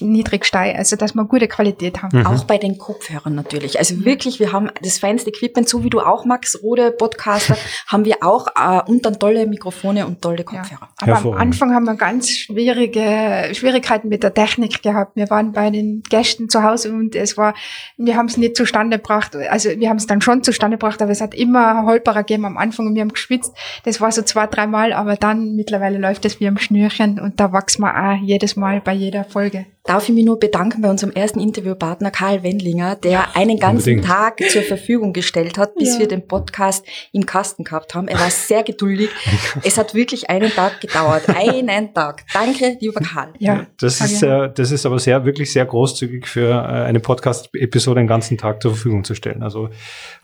niedrig 0.00 0.44
steigen, 0.44 0.78
also 0.78 0.96
dass 0.96 1.14
wir 1.14 1.24
gute 1.24 1.48
Qualität 1.48 2.02
haben. 2.02 2.18
Mhm. 2.18 2.26
Auch 2.26 2.44
bei 2.44 2.58
den 2.58 2.78
Kopfhörern 2.78 3.34
natürlich. 3.34 3.78
Also 3.78 4.04
wirklich, 4.04 4.40
wir 4.40 4.52
haben 4.52 4.70
das 4.82 4.98
feinste 4.98 5.30
Equipment, 5.30 5.68
so 5.68 5.84
wie 5.84 5.90
du 5.90 6.00
auch, 6.00 6.24
Max, 6.24 6.62
Rode 6.62 6.90
Podcaster, 6.92 7.56
haben 7.86 8.04
wir 8.04 8.16
auch 8.22 8.48
äh, 8.56 8.82
und 8.90 9.04
dann 9.04 9.18
tolle 9.18 9.46
Mikrofone 9.46 10.06
und 10.06 10.22
tolle 10.22 10.44
Kopfhörer. 10.44 10.88
Ja. 11.06 11.14
Aber 11.14 11.16
am 11.16 11.32
Anfang 11.34 11.74
haben 11.74 11.84
wir 11.84 11.94
ganz 11.94 12.30
schwierige 12.30 13.54
Schwierigkeiten 13.54 14.08
mit 14.08 14.22
der 14.22 14.34
Technik 14.34 14.82
gehabt. 14.82 15.16
Wir 15.16 15.30
waren 15.30 15.52
bei 15.52 15.70
den 15.70 16.02
Gästen 16.08 16.48
zu 16.48 16.62
Hause 16.62 16.92
und 16.92 17.14
es 17.14 17.36
war, 17.36 17.54
wir 17.96 18.16
haben 18.16 18.26
es 18.26 18.36
nicht 18.36 18.56
zustande 18.56 18.98
gebracht. 18.98 19.34
Also 19.36 19.70
wir 19.70 19.88
haben 19.88 19.96
es 19.96 20.06
dann 20.06 20.20
schon 20.20 20.42
zustande 20.42 20.76
gebracht, 20.76 21.02
aber 21.02 21.10
es 21.10 21.20
hat 21.20 21.34
immer 21.34 21.84
Holperer 21.84 22.22
gegeben 22.22 22.44
am 22.44 22.56
Anfang 22.56 22.86
und 22.86 22.94
wir 22.94 23.02
haben 23.02 23.12
geschwitzt. 23.12 23.52
Das 23.84 24.00
war 24.00 24.12
so 24.12 24.22
zwei, 24.22 24.46
dreimal, 24.46 24.92
aber 24.92 25.16
dann 25.16 25.54
mittlerweile 25.54 25.98
läuft 25.98 26.24
es 26.24 26.40
wie 26.40 26.48
am 26.48 26.58
Schnürchen 26.58 27.20
und 27.20 27.40
da 27.40 27.52
wachsen 27.52 27.82
wir 27.82 27.94
auch 27.94 28.22
jedes 28.22 28.56
Mal 28.56 28.80
bei 28.80 28.92
jeder 28.92 29.24
Folge 29.24 29.66
darf 29.88 30.08
ich 30.08 30.14
mich 30.14 30.24
nur 30.24 30.38
bedanken 30.38 30.82
bei 30.82 30.90
unserem 30.90 31.12
ersten 31.12 31.40
Interviewpartner 31.40 32.10
Karl 32.10 32.42
Wendlinger, 32.42 32.96
der 32.96 33.10
ja, 33.10 33.28
einen 33.34 33.58
ganzen 33.58 33.94
unbedingt. 33.94 34.04
Tag 34.04 34.38
zur 34.50 34.62
Verfügung 34.62 35.14
gestellt 35.14 35.56
hat, 35.56 35.74
bis 35.76 35.94
ja. 35.94 36.00
wir 36.00 36.08
den 36.08 36.26
Podcast 36.26 36.84
im 37.12 37.24
Kasten 37.24 37.64
gehabt 37.64 37.94
haben. 37.94 38.06
Er 38.06 38.20
war 38.20 38.30
sehr 38.30 38.62
geduldig. 38.62 39.08
es 39.64 39.78
hat 39.78 39.94
wirklich 39.94 40.28
einen 40.28 40.50
Tag 40.50 40.80
gedauert. 40.80 41.24
Einen 41.28 41.94
Tag. 41.94 42.24
Danke, 42.34 42.76
lieber 42.80 43.00
Karl. 43.00 43.32
Ja, 43.38 43.66
das 43.80 44.00
ist, 44.02 44.22
äh, 44.22 44.50
das 44.54 44.70
ist 44.70 44.84
aber 44.84 44.98
sehr, 44.98 45.24
wirklich 45.24 45.52
sehr 45.52 45.64
großzügig 45.64 46.26
für 46.26 46.50
äh, 46.50 46.54
eine 46.54 47.00
Podcast-Episode 47.00 48.00
einen 48.00 48.08
ganzen 48.08 48.36
Tag 48.36 48.60
zur 48.62 48.72
Verfügung 48.72 49.04
zu 49.04 49.14
stellen. 49.14 49.42
Also 49.42 49.70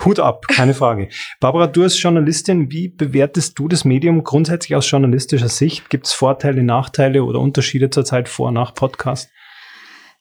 Hut 0.05 0.21
ab, 0.21 0.47
keine 0.47 0.75
Frage. 0.75 1.09
Barbara, 1.41 1.69
du 1.69 1.85
als 1.85 2.01
Journalistin, 2.01 2.71
wie 2.71 2.89
bewertest 2.89 3.59
du 3.59 3.69
das 3.69 3.87
Medium 3.87 4.25
grundsätzlich 4.25 4.77
aus 4.77 4.91
journalistischer 4.91 5.49
Sicht? 5.49 5.89
Gibt 5.89 6.07
es 6.07 6.13
Vorteile, 6.13 6.63
Nachteile 6.63 7.25
oder 7.25 7.41
Unterschiede 7.41 7.89
zurzeit 7.89 8.29
vor 8.29 8.49
und 8.49 8.55
nach 8.55 8.75
Podcast? 8.75 9.31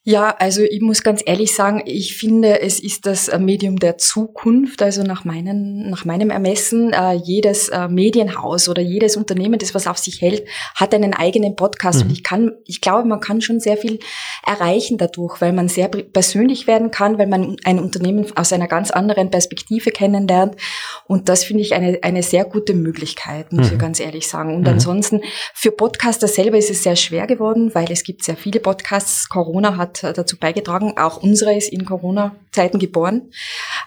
Ja, 0.05 0.35
also 0.37 0.63
ich 0.63 0.81
muss 0.81 1.01
ganz 1.01 1.23
ehrlich 1.25 1.55
sagen, 1.55 1.81
ich 1.85 2.17
finde, 2.17 2.59
es 2.59 2.81
ist 2.81 3.05
das 3.05 3.29
äh, 3.29 3.39
Medium 3.39 3.77
der 3.77 3.97
Zukunft. 3.97 4.81
Also 4.81 5.01
nach, 5.01 5.23
meinen, 5.23 5.89
nach 5.89 6.03
meinem 6.03 6.29
Ermessen, 6.29 6.91
äh, 6.91 7.13
jedes 7.13 7.69
äh, 7.69 7.87
Medienhaus 7.87 8.67
oder 8.67 8.81
jedes 8.81 9.15
Unternehmen, 9.15 9.59
das 9.59 9.73
was 9.73 9.87
auf 9.87 9.97
sich 9.97 10.19
hält, 10.19 10.45
hat 10.75 10.93
einen 10.93 11.13
eigenen 11.13 11.55
Podcast. 11.55 11.99
Mhm. 11.99 12.07
Und 12.07 12.11
ich 12.11 12.23
kann, 12.23 12.51
ich 12.65 12.81
glaube, 12.81 13.07
man 13.07 13.21
kann 13.21 13.39
schon 13.39 13.61
sehr 13.61 13.77
viel 13.77 13.99
erreichen 14.45 14.97
dadurch, 14.97 15.39
weil 15.39 15.53
man 15.53 15.69
sehr 15.69 15.87
persönlich 15.87 16.67
werden 16.67 16.91
kann, 16.91 17.17
weil 17.17 17.27
man 17.27 17.55
ein 17.63 17.79
Unternehmen 17.79 18.25
aus 18.35 18.51
einer 18.51 18.67
ganz 18.67 18.91
anderen 18.91 19.31
Perspektive 19.31 19.91
kennenlernt. 19.91 20.57
Und 21.05 21.29
das 21.29 21.43
finde 21.43 21.61
ich 21.61 21.73
eine, 21.73 21.99
eine 22.01 22.23
sehr 22.23 22.45
gute 22.45 22.73
Möglichkeit, 22.73 23.51
muss 23.53 23.67
mhm. 23.67 23.73
ich 23.73 23.79
ganz 23.79 23.99
ehrlich 23.99 24.27
sagen. 24.27 24.55
Und 24.55 24.61
mhm. 24.61 24.73
ansonsten, 24.73 25.21
für 25.53 25.71
Podcaster 25.71 26.27
selber 26.27 26.57
ist 26.57 26.69
es 26.69 26.83
sehr 26.83 26.95
schwer 26.95 27.27
geworden, 27.27 27.71
weil 27.73 27.91
es 27.91 28.03
gibt 28.03 28.23
sehr 28.23 28.37
viele 28.37 28.59
Podcasts. 28.59 29.29
Corona 29.29 29.77
hat 29.77 29.93
hat 30.01 30.17
dazu 30.17 30.37
beigetragen. 30.37 30.93
Auch 30.97 31.21
unsere 31.21 31.55
ist 31.55 31.71
in 31.71 31.85
Corona-Zeiten 31.85 32.79
geboren. 32.79 33.31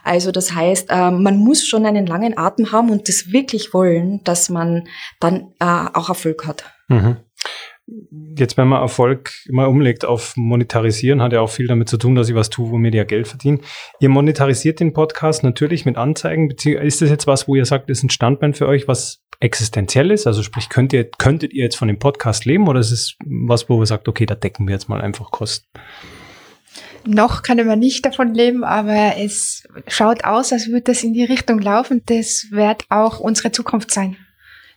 Also 0.05 0.31
das 0.31 0.55
heißt, 0.55 0.91
äh, 0.91 1.11
man 1.11 1.39
muss 1.39 1.67
schon 1.67 1.87
einen 1.87 2.07
langen 2.07 2.37
Atem 2.39 2.73
haben 2.73 2.91
und 2.91 3.09
das 3.09 3.33
wirklich 3.33 3.73
wollen, 3.73 4.23
dass 4.25 4.49
man 4.49 4.89
dann 5.21 5.53
äh, 5.61 5.89
auch 5.95 6.09
Erfolg 6.09 6.47
hat. 6.47 6.65
Mhm. 6.89 7.17
Jetzt, 8.37 8.57
wenn 8.57 8.67
man 8.67 8.83
Erfolg 8.83 9.31
mal 9.49 9.67
umlegt 9.67 10.05
auf 10.05 10.37
Monetarisieren, 10.37 11.23
hat 11.23 11.33
ja 11.33 11.41
auch 11.41 11.51
viel 11.51 11.69
damit 11.69 11.89
zu 11.89 11.99
tun, 11.99 12.17
dass 12.17 12.29
ich 12.29 12.35
was 12.35 12.51
tue, 12.51 12.71
womit 12.71 12.97
ich 12.97 13.07
Geld 13.07 13.29
verdiene. 13.29 13.61
Ihr 14.01 14.09
monetarisiert 14.09 14.81
den 14.81 14.93
Podcast 14.93 15.45
natürlich 15.45 15.85
mit 15.85 15.97
Anzeigen. 15.97 16.51
Ist 16.51 17.01
das 17.01 17.11
jetzt 17.11 17.29
was, 17.29 17.47
wo 17.47 17.55
ihr 17.55 17.65
sagt, 17.65 17.89
das 17.89 17.99
ist 17.99 18.05
ein 18.05 18.11
Standbein 18.11 18.55
für 18.55 18.67
euch, 18.67 18.89
was 18.89 19.23
existenziell 19.39 20.11
ist? 20.11 20.27
Also 20.27 20.43
sprich, 20.43 20.69
könnt 20.69 20.93
ihr, 20.93 21.05
könntet 21.05 21.53
ihr 21.53 21.63
jetzt 21.63 21.77
von 21.77 21.87
dem 21.87 22.01
Podcast 22.01 22.45
leben 22.45 22.67
oder 22.67 22.81
ist 22.81 22.91
es 22.91 23.17
was, 23.25 23.69
wo 23.69 23.81
ihr 23.81 23.87
sagt, 23.87 24.09
okay, 24.09 24.27
da 24.27 24.35
decken 24.35 24.67
wir 24.67 24.75
jetzt 24.75 24.89
mal 24.89 25.01
einfach 25.01 25.31
Kosten? 25.31 25.69
Noch 27.05 27.45
können 27.45 27.69
wir 27.69 27.77
nicht 27.77 28.05
davon 28.05 28.35
leben, 28.35 28.65
aber 28.65 29.15
es 29.17 29.63
schaut 29.87 30.25
aus, 30.25 30.53
als 30.53 30.67
würde 30.67 30.83
das 30.83 31.05
in 31.05 31.13
die 31.13 31.25
Richtung 31.25 31.61
laufen. 31.61 32.03
Das 32.07 32.49
wird 32.51 32.85
auch 32.89 33.21
unsere 33.21 33.53
Zukunft 33.53 33.93
sein. 33.93 34.17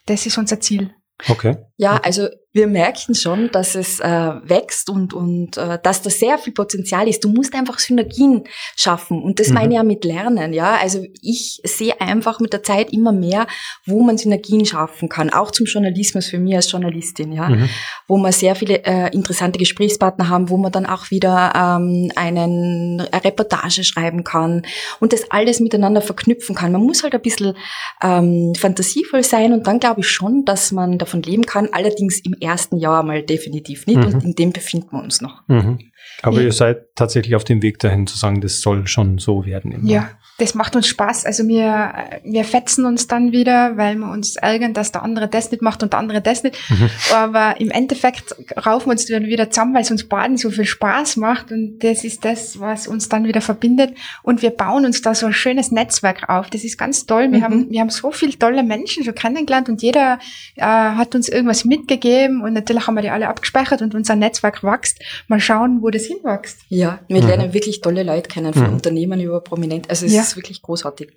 Das 0.05 0.27
ist 0.27 0.37
unser 0.37 0.59
Ziel. 0.59 0.91
Okay. 1.27 1.57
Ja, 1.79 1.95
also 2.03 2.27
wir 2.51 2.67
merken 2.67 3.15
schon, 3.15 3.51
dass 3.51 3.75
es 3.75 4.01
äh, 4.01 4.07
wächst 4.07 4.89
und, 4.89 5.13
und 5.13 5.55
äh, 5.55 5.79
dass 5.81 6.01
da 6.01 6.09
sehr 6.09 6.37
viel 6.37 6.51
Potenzial 6.51 7.07
ist. 7.07 7.23
Du 7.23 7.29
musst 7.29 7.53
einfach 7.53 7.79
Synergien 7.79 8.43
schaffen 8.75 9.23
und 9.23 9.39
das 9.39 9.47
mhm. 9.47 9.53
meine 9.53 9.69
ich 9.69 9.77
ja 9.77 9.83
mit 9.83 10.03
Lernen. 10.03 10.51
Ja, 10.51 10.75
also 10.75 11.05
ich 11.21 11.61
sehe 11.63 12.01
einfach 12.01 12.41
mit 12.41 12.51
der 12.51 12.63
Zeit 12.63 12.91
immer 12.91 13.13
mehr, 13.13 13.47
wo 13.85 14.01
man 14.01 14.17
Synergien 14.17 14.65
schaffen 14.65 15.07
kann, 15.07 15.29
auch 15.29 15.51
zum 15.51 15.67
Journalismus 15.67 16.25
für 16.25 16.37
mich 16.37 16.55
als 16.55 16.69
Journalistin. 16.69 17.31
Ja, 17.31 17.47
mhm. 17.47 17.69
wo 18.09 18.17
man 18.17 18.33
sehr 18.33 18.55
viele 18.55 18.83
äh, 18.83 19.09
interessante 19.13 19.57
Gesprächspartner 19.57 20.27
haben, 20.27 20.49
wo 20.49 20.57
man 20.57 20.73
dann 20.73 20.85
auch 20.85 21.11
wieder 21.11 21.53
ähm, 21.55 22.11
einen 22.15 22.99
eine 22.99 23.23
Reportage 23.23 23.83
schreiben 23.83 24.23
kann 24.23 24.63
und 24.99 25.13
das 25.13 25.31
alles 25.31 25.59
miteinander 25.59 26.01
verknüpfen 26.01 26.55
kann. 26.55 26.71
Man 26.71 26.81
muss 26.81 27.03
halt 27.03 27.13
ein 27.13 27.21
bisschen 27.21 27.55
ähm, 28.01 28.53
fantasievoll 28.57 29.23
sein 29.23 29.53
und 29.53 29.67
dann 29.67 29.79
glaube 29.79 30.01
ich 30.01 30.09
schon, 30.09 30.45
dass 30.45 30.71
man 30.71 30.97
davon 30.97 31.21
leben 31.21 31.45
kann. 31.45 31.68
Allerdings 31.71 32.19
im 32.19 32.33
ersten 32.33 32.77
Jahr 32.77 33.03
mal 33.03 33.23
definitiv 33.23 33.87
nicht 33.87 33.97
mhm. 33.97 34.05
und 34.05 34.23
in 34.23 34.35
dem 34.35 34.51
befinden 34.51 34.91
wir 34.91 35.03
uns 35.03 35.21
noch. 35.21 35.47
Mhm. 35.47 35.79
Aber 36.21 36.37
ja. 36.37 36.43
ihr 36.43 36.51
seid 36.51 36.95
tatsächlich 36.95 37.35
auf 37.35 37.43
dem 37.43 37.61
Weg 37.61 37.79
dahin 37.79 38.07
zu 38.07 38.17
sagen, 38.17 38.41
das 38.41 38.61
soll 38.61 38.87
schon 38.87 39.19
so 39.19 39.45
werden. 39.45 39.71
Immer. 39.71 39.89
Ja, 39.89 40.09
das 40.39 40.55
macht 40.55 40.75
uns 40.75 40.87
Spaß. 40.87 41.25
Also 41.25 41.47
wir, 41.47 41.93
wir 42.23 42.45
fetzen 42.45 42.85
uns 42.85 43.07
dann 43.07 43.31
wieder, 43.31 43.75
weil 43.77 43.95
wir 43.95 44.09
uns 44.09 44.37
ärgern, 44.37 44.73
dass 44.73 44.91
der 44.91 45.03
andere 45.03 45.27
das 45.27 45.51
nicht 45.51 45.61
macht 45.61 45.83
und 45.83 45.91
der 45.93 45.99
andere 45.99 46.21
das 46.21 46.43
nicht. 46.43 46.57
Mhm. 46.69 46.89
Aber 47.13 47.59
im 47.59 47.69
Endeffekt 47.71 48.35
raufen 48.65 48.87
wir 48.87 48.91
uns 48.91 49.05
dann 49.05 49.25
wieder 49.25 49.49
zusammen, 49.51 49.73
weil 49.75 49.81
es 49.81 49.91
uns 49.91 50.07
beiden 50.07 50.37
so 50.37 50.49
viel 50.49 50.65
Spaß 50.65 51.17
macht. 51.17 51.51
Und 51.51 51.79
das 51.79 52.05
ist 52.05 52.23
das, 52.23 52.59
was 52.59 52.87
uns 52.87 53.09
dann 53.09 53.25
wieder 53.25 53.41
verbindet. 53.41 53.93
Und 54.23 54.41
wir 54.41 54.51
bauen 54.51 54.85
uns 54.85 55.01
da 55.01 55.13
so 55.13 55.25
ein 55.25 55.33
schönes 55.33 55.71
Netzwerk 55.71 56.29
auf. 56.29 56.49
Das 56.49 56.63
ist 56.63 56.77
ganz 56.77 57.05
toll. 57.05 57.31
Wir, 57.31 57.39
mhm. 57.39 57.43
haben, 57.43 57.69
wir 57.69 57.81
haben 57.81 57.89
so 57.89 58.11
viele 58.11 58.37
tolle 58.39 58.63
Menschen 58.63 59.03
schon 59.03 59.15
kennengelernt 59.15 59.67
und 59.67 59.81
jeder 59.81 60.19
äh, 60.55 60.63
hat 60.63 61.15
uns 61.15 61.27
irgendwas 61.27 61.65
mitgegeben. 61.65 62.41
Und 62.41 62.53
natürlich 62.53 62.87
haben 62.87 62.95
wir 62.95 63.01
die 63.01 63.09
alle 63.09 63.27
abgespeichert 63.27 63.81
und 63.81 63.93
unser 63.93 64.15
Netzwerk 64.15 64.63
wächst. 64.63 64.99
Mal 65.27 65.41
schauen, 65.41 65.81
wo 65.81 65.89
das 65.89 65.98
hinwächst. 66.07 66.61
Ja, 66.69 66.99
wir 67.07 67.21
mhm. 67.21 67.27
lernen 67.27 67.53
wirklich 67.53 67.81
tolle 67.81 68.03
Leute 68.03 68.29
kennen, 68.29 68.53
von 68.53 68.67
mhm. 68.67 68.73
Unternehmen 68.73 69.19
über 69.19 69.41
Prominent. 69.41 69.89
Also 69.89 70.05
es 70.05 70.13
ja 70.13 70.21
ist 70.21 70.35
wirklich 70.35 70.61
großartig. 70.61 71.09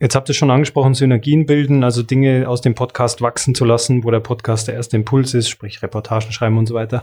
Jetzt 0.00 0.16
habt 0.16 0.28
ihr 0.28 0.34
schon 0.34 0.50
angesprochen, 0.50 0.94
Synergien 0.94 1.46
bilden, 1.46 1.84
also 1.84 2.02
Dinge 2.02 2.48
aus 2.48 2.60
dem 2.60 2.74
Podcast 2.74 3.20
wachsen 3.20 3.54
zu 3.54 3.64
lassen, 3.64 4.02
wo 4.02 4.10
der 4.10 4.18
Podcast 4.18 4.66
der 4.66 4.74
erste 4.74 4.96
Impuls 4.96 5.32
ist, 5.32 5.48
sprich 5.48 5.80
Reportagen 5.80 6.32
schreiben 6.32 6.58
und 6.58 6.66
so 6.66 6.74
weiter. 6.74 7.02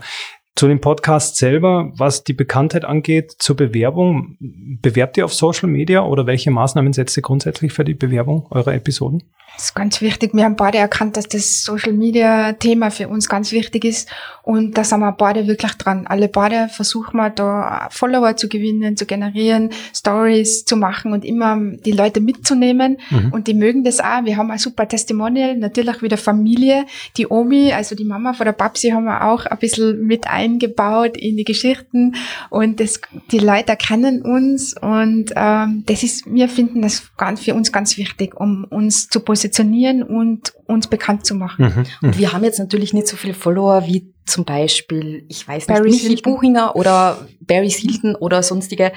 Zu 0.54 0.68
dem 0.68 0.82
Podcast 0.82 1.36
selber, 1.36 1.90
was 1.96 2.24
die 2.24 2.34
Bekanntheit 2.34 2.84
angeht, 2.84 3.32
zur 3.38 3.56
Bewerbung, 3.56 4.36
bewerbt 4.38 5.16
ihr 5.16 5.24
auf 5.24 5.32
Social 5.32 5.70
Media 5.70 6.04
oder 6.04 6.26
welche 6.26 6.50
Maßnahmen 6.50 6.92
setzt 6.92 7.16
ihr 7.16 7.22
grundsätzlich 7.22 7.72
für 7.72 7.84
die 7.84 7.94
Bewerbung 7.94 8.46
eurer 8.50 8.74
Episoden? 8.74 9.22
Das 9.54 9.66
ist 9.66 9.74
ganz 9.74 10.00
wichtig. 10.00 10.32
Wir 10.32 10.44
haben 10.44 10.56
beide 10.56 10.78
erkannt, 10.78 11.18
dass 11.18 11.28
das 11.28 11.62
Social 11.64 11.92
Media 11.92 12.54
Thema 12.54 12.90
für 12.90 13.08
uns 13.08 13.28
ganz 13.28 13.52
wichtig 13.52 13.84
ist. 13.84 14.08
Und 14.42 14.78
da 14.78 14.84
sind 14.84 15.00
wir 15.00 15.12
beide 15.12 15.46
wirklich 15.46 15.72
dran. 15.74 16.06
Alle 16.06 16.28
beide 16.28 16.68
versuchen 16.68 17.18
wir 17.18 17.28
da 17.28 17.88
Follower 17.90 18.36
zu 18.36 18.48
gewinnen, 18.48 18.96
zu 18.96 19.04
generieren, 19.04 19.68
Stories 19.94 20.64
zu 20.64 20.76
machen 20.76 21.12
und 21.12 21.26
immer 21.26 21.58
die 21.60 21.92
Leute 21.92 22.20
mitzunehmen. 22.20 22.96
Mhm. 23.10 23.32
Und 23.32 23.48
die 23.48 23.54
mögen 23.54 23.84
das 23.84 24.00
auch. 24.00 24.24
Wir 24.24 24.38
haben 24.38 24.50
ein 24.50 24.58
super 24.58 24.88
Testimonial. 24.88 25.58
Natürlich 25.58 26.00
wieder 26.00 26.16
Familie. 26.16 26.86
Die 27.18 27.26
Omi, 27.28 27.74
also 27.74 27.94
die 27.94 28.06
Mama 28.06 28.32
von 28.32 28.46
der 28.46 28.54
Babsi 28.54 28.88
haben 28.88 29.04
wir 29.04 29.26
auch 29.26 29.44
ein 29.44 29.58
bisschen 29.58 30.06
mit 30.06 30.26
eingebaut 30.26 31.18
in 31.18 31.36
die 31.36 31.44
Geschichten. 31.44 32.14
Und 32.48 32.80
das, 32.80 32.98
die 33.30 33.40
Leute 33.40 33.76
kennen 33.76 34.22
uns. 34.22 34.74
Und 34.80 35.32
ähm, 35.36 35.84
das 35.84 36.02
ist, 36.02 36.24
wir 36.32 36.48
finden 36.48 36.80
das 36.80 37.14
ganz, 37.18 37.42
für 37.42 37.54
uns 37.54 37.72
ganz 37.72 37.98
wichtig, 37.98 38.40
um 38.40 38.64
uns 38.64 39.10
zu 39.10 39.20
positionieren 39.20 39.39
positionieren 39.40 40.02
und 40.02 40.52
uns 40.66 40.86
bekannt 40.86 41.24
zu 41.24 41.34
machen. 41.34 41.64
Mhm, 41.64 42.06
und 42.06 42.18
wir 42.18 42.32
haben 42.32 42.44
jetzt 42.44 42.58
natürlich 42.58 42.92
nicht 42.92 43.08
so 43.08 43.16
viele 43.16 43.32
Follower 43.32 43.86
wie 43.86 44.12
zum 44.26 44.44
Beispiel, 44.44 45.24
ich 45.28 45.48
weiß 45.48 45.66
nicht, 45.66 45.76
Barry 45.76 45.90
Michi 45.90 46.16
Buchinger 46.16 46.76
oder 46.76 47.26
Barry 47.40 47.70
Hilton 47.70 48.14
oder 48.16 48.42
sonstige 48.42 48.92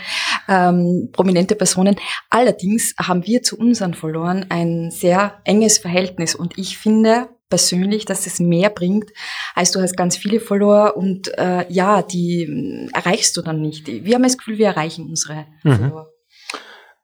ähm, 0.49 1.09
prominente 1.13 1.55
Personen. 1.55 1.95
Allerdings 2.29 2.93
haben 2.99 3.25
wir 3.25 3.41
zu 3.41 3.57
unseren 3.57 3.93
Followern 3.93 4.45
ein 4.49 4.91
sehr 4.91 5.39
enges 5.45 5.77
Verhältnis 5.77 6.35
und 6.35 6.57
ich 6.57 6.77
finde 6.77 7.29
persönlich, 7.49 8.03
dass 8.03 8.27
es 8.27 8.41
mehr 8.41 8.69
bringt, 8.69 9.11
als 9.55 9.71
du 9.71 9.79
hast 9.81 9.95
ganz 9.95 10.17
viele 10.17 10.41
Follower 10.41 10.97
und 10.97 11.29
äh, 11.37 11.65
ja, 11.71 12.01
die 12.01 12.89
erreichst 12.93 13.37
du 13.37 13.41
dann 13.41 13.61
nicht. 13.61 13.87
Wir 13.87 14.15
haben 14.15 14.23
das 14.23 14.37
Gefühl, 14.37 14.57
wir 14.57 14.67
erreichen 14.67 15.07
unsere 15.07 15.45
mhm. 15.63 15.75
Follower. 15.75 16.09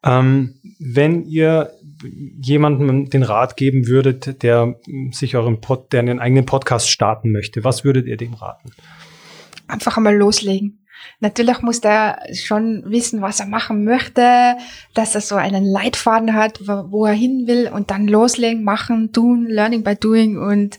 Ähm, 0.03 0.55
wenn 0.79 1.25
ihr 1.25 1.71
jemandem 2.03 3.09
den 3.09 3.23
Rat 3.23 3.57
geben 3.57 3.87
würdet, 3.87 4.43
der 4.43 4.75
sich 5.11 5.35
euren 5.35 5.61
Pod, 5.61 5.91
der 5.91 5.99
einen 5.99 6.19
eigenen 6.19 6.45
Podcast 6.45 6.89
starten 6.89 7.31
möchte, 7.31 7.63
was 7.63 7.83
würdet 7.83 8.07
ihr 8.07 8.17
dem 8.17 8.33
raten? 8.33 8.71
Einfach 9.67 9.97
einmal 9.97 10.15
loslegen. 10.15 10.79
Natürlich 11.21 11.61
muss 11.61 11.81
der 11.81 12.19
schon 12.33 12.83
wissen, 12.85 13.21
was 13.21 13.39
er 13.39 13.45
machen 13.45 13.83
möchte, 13.83 14.55
dass 14.93 15.15
er 15.15 15.21
so 15.21 15.35
einen 15.35 15.65
Leitfaden 15.65 16.33
hat, 16.33 16.61
wo 16.67 17.05
er 17.05 17.13
hin 17.13 17.45
will 17.45 17.69
und 17.73 17.91
dann 17.91 18.07
loslegen, 18.07 18.63
machen, 18.63 19.11
tun, 19.11 19.45
learning 19.47 19.83
by 19.83 19.95
doing 19.95 20.37
und 20.37 20.77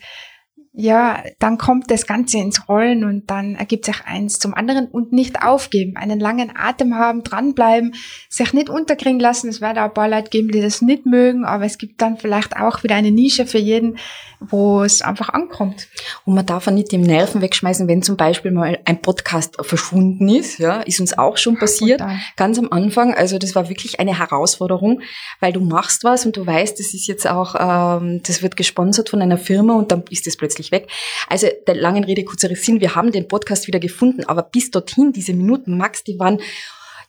ja, 0.73 1.25
dann 1.41 1.59
kommt 1.59 1.91
das 1.91 2.07
Ganze 2.07 2.39
ins 2.39 2.69
Rollen 2.69 3.03
und 3.03 3.29
dann 3.29 3.57
ergibt 3.57 3.87
sich 3.87 4.05
eins 4.05 4.39
zum 4.39 4.55
anderen 4.55 4.87
und 4.87 5.13
nicht 5.13 5.43
aufgeben, 5.43 5.97
einen 5.97 6.21
langen 6.21 6.53
Atem 6.57 6.95
haben, 6.95 7.25
dranbleiben, 7.25 7.95
sich 8.29 8.53
nicht 8.53 8.71
unterkriegen 8.71 9.19
lassen. 9.19 9.49
Es 9.49 9.61
wird 9.61 9.79
auch 9.79 9.85
ein 9.85 9.95
paar 9.95 10.09
Leute 10.09 10.31
geben, 10.31 10.53
die 10.53 10.61
das 10.61 10.81
nicht 10.81 11.07
mögen, 11.07 11.45
aber 11.45 11.65
es 11.65 11.77
gibt 11.77 12.01
dann 12.01 12.19
vielleicht 12.19 12.57
auch 12.57 12.85
wieder 12.85 12.95
eine 12.95 13.11
Nische 13.11 13.47
für 13.47 13.59
jeden, 13.59 13.99
wo 14.41 14.83
es 14.83 15.03
einfach 15.03 15.29
ankommt. 15.31 15.89
Und 16.25 16.35
man 16.35 16.47
darf 16.47 16.67
auch 16.67 16.73
nicht 16.73 16.93
die 16.93 16.99
Nerven 16.99 17.43
wegschmeißen, 17.43 17.87
wenn 17.89 18.03
zum 18.03 18.17
Beispiel 18.17 18.53
mal 18.53 18.79
ein 18.85 19.03
Podcast 19.03 19.57
verschwunden 19.61 20.29
ist, 20.29 20.59
ja, 20.59 20.81
ist 20.81 21.01
uns 21.01 21.19
auch 21.19 21.37
schon 21.37 21.59
passiert, 21.59 22.03
ganz 22.37 22.59
am 22.59 22.69
Anfang. 22.71 23.13
Also 23.13 23.39
das 23.39 23.55
war 23.55 23.69
wirklich 23.69 24.01
eine 24.01 24.19
Herausforderung, 24.19 25.03
weil 25.41 25.53
du 25.53 25.61
machst 25.61 26.05
was 26.05 26.25
und 26.25 26.37
du 26.37 26.47
weißt, 26.47 26.79
das 26.79 26.95
ist 26.95 27.07
jetzt 27.07 27.29
auch, 27.29 27.55
ähm, 27.59 28.23
das 28.25 28.43
wird 28.43 28.57
gesponsert 28.57 29.11
von 29.11 29.21
einer 29.21 29.39
Firma 29.39 29.75
und 29.75 29.93
dann 29.93 30.05
ist 30.11 30.27
das 30.27 30.37
plötzlich 30.37 30.70
weg. 30.71 30.89
Also 31.29 31.49
der 31.67 31.75
langen 31.75 32.05
Rede 32.05 32.25
kurzer 32.25 32.55
Sinn, 32.55 32.81
wir 32.81 32.95
haben 32.95 33.13
den 33.13 33.29
Podcast 33.29 33.67
wieder 33.67 33.81
gefunden, 33.81 34.25
aber 34.25 34.43
bis 34.43 34.71
dorthin, 34.71 35.13
diese 35.13 35.33
Minuten 35.33 35.77
Max, 35.77 36.05
die 36.05 36.19
waren 36.19 36.41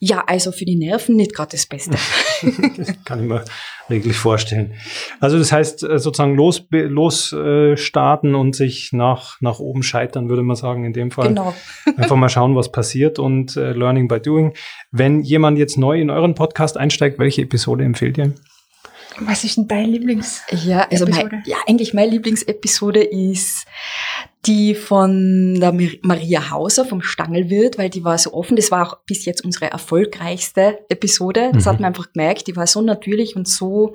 ja, 0.03 0.24
also 0.25 0.51
für 0.51 0.65
die 0.65 0.77
Nerven 0.77 1.15
nicht 1.15 1.36
gerade 1.36 1.51
das 1.51 1.68
Beste. 1.68 1.91
das 2.77 3.03
kann 3.06 3.22
ich 3.22 3.30
mir 3.30 3.46
wirklich 3.88 4.18
vorstellen. 4.18 4.74
Also 5.20 5.38
das 5.38 5.51
heißt 5.51 5.84
äh, 5.84 6.00
sozusagen 6.00 6.36
los, 6.36 6.65
los 6.72 7.32
äh, 7.34 7.77
starten 7.77 8.34
und 8.34 8.56
sich 8.56 8.94
nach, 8.94 9.39
nach 9.41 9.60
oben 9.60 9.84
scheitern, 9.84 10.27
würde 10.27 10.41
man 10.41 10.56
sagen, 10.56 10.86
in 10.86 10.94
dem 10.94 11.12
Fall. 11.12 11.27
Genau. 11.27 11.53
Einfach 11.98 12.15
mal 12.15 12.30
schauen, 12.30 12.56
was 12.56 12.72
passiert 12.72 13.20
und 13.20 13.56
äh, 13.58 13.74
Learning 13.74 14.08
by 14.08 14.20
Doing. 14.20 14.53
Wenn 14.91 15.22
jemand 15.22 15.60
jetzt 15.60 15.77
neu 15.77 16.01
in 16.01 16.10
euren 16.10 16.34
Podcast 16.34 16.77
einsteigt, 16.77 17.20
welche 17.20 17.44
Episode 17.44 17.84
empfehlt 17.84 18.18
ihr? 18.18 18.34
Was 19.20 19.44
ist 19.44 19.58
denn 19.58 19.68
dein 19.68 19.89
Lieblings? 19.89 20.41
Ja, 20.51 20.88
also 20.89 21.06
mein, 21.06 21.44
ja, 21.46 21.58
eigentlich 21.68 21.94
meine 21.94 22.12
Lieblingsepisode 22.12 23.03
ist 23.03 23.65
die 24.45 24.74
von 24.74 25.60
der 25.60 25.71
Maria 26.01 26.50
Hauser 26.50 26.86
vom 26.86 27.01
Stangelwirt, 27.01 27.77
weil 27.77 27.89
die 27.89 28.03
war 28.03 28.17
so 28.17 28.33
offen. 28.33 28.55
Das 28.55 28.71
war 28.71 28.88
auch 28.88 28.98
bis 29.05 29.25
jetzt 29.25 29.45
unsere 29.45 29.69
erfolgreichste 29.69 30.79
Episode. 30.89 31.51
Das 31.53 31.65
mhm. 31.65 31.69
hat 31.69 31.79
man 31.79 31.88
einfach 31.89 32.12
gemerkt. 32.12 32.48
Die 32.48 32.55
war 32.55 32.65
so 32.65 32.81
natürlich 32.81 33.36
und 33.36 33.48
so 33.48 33.93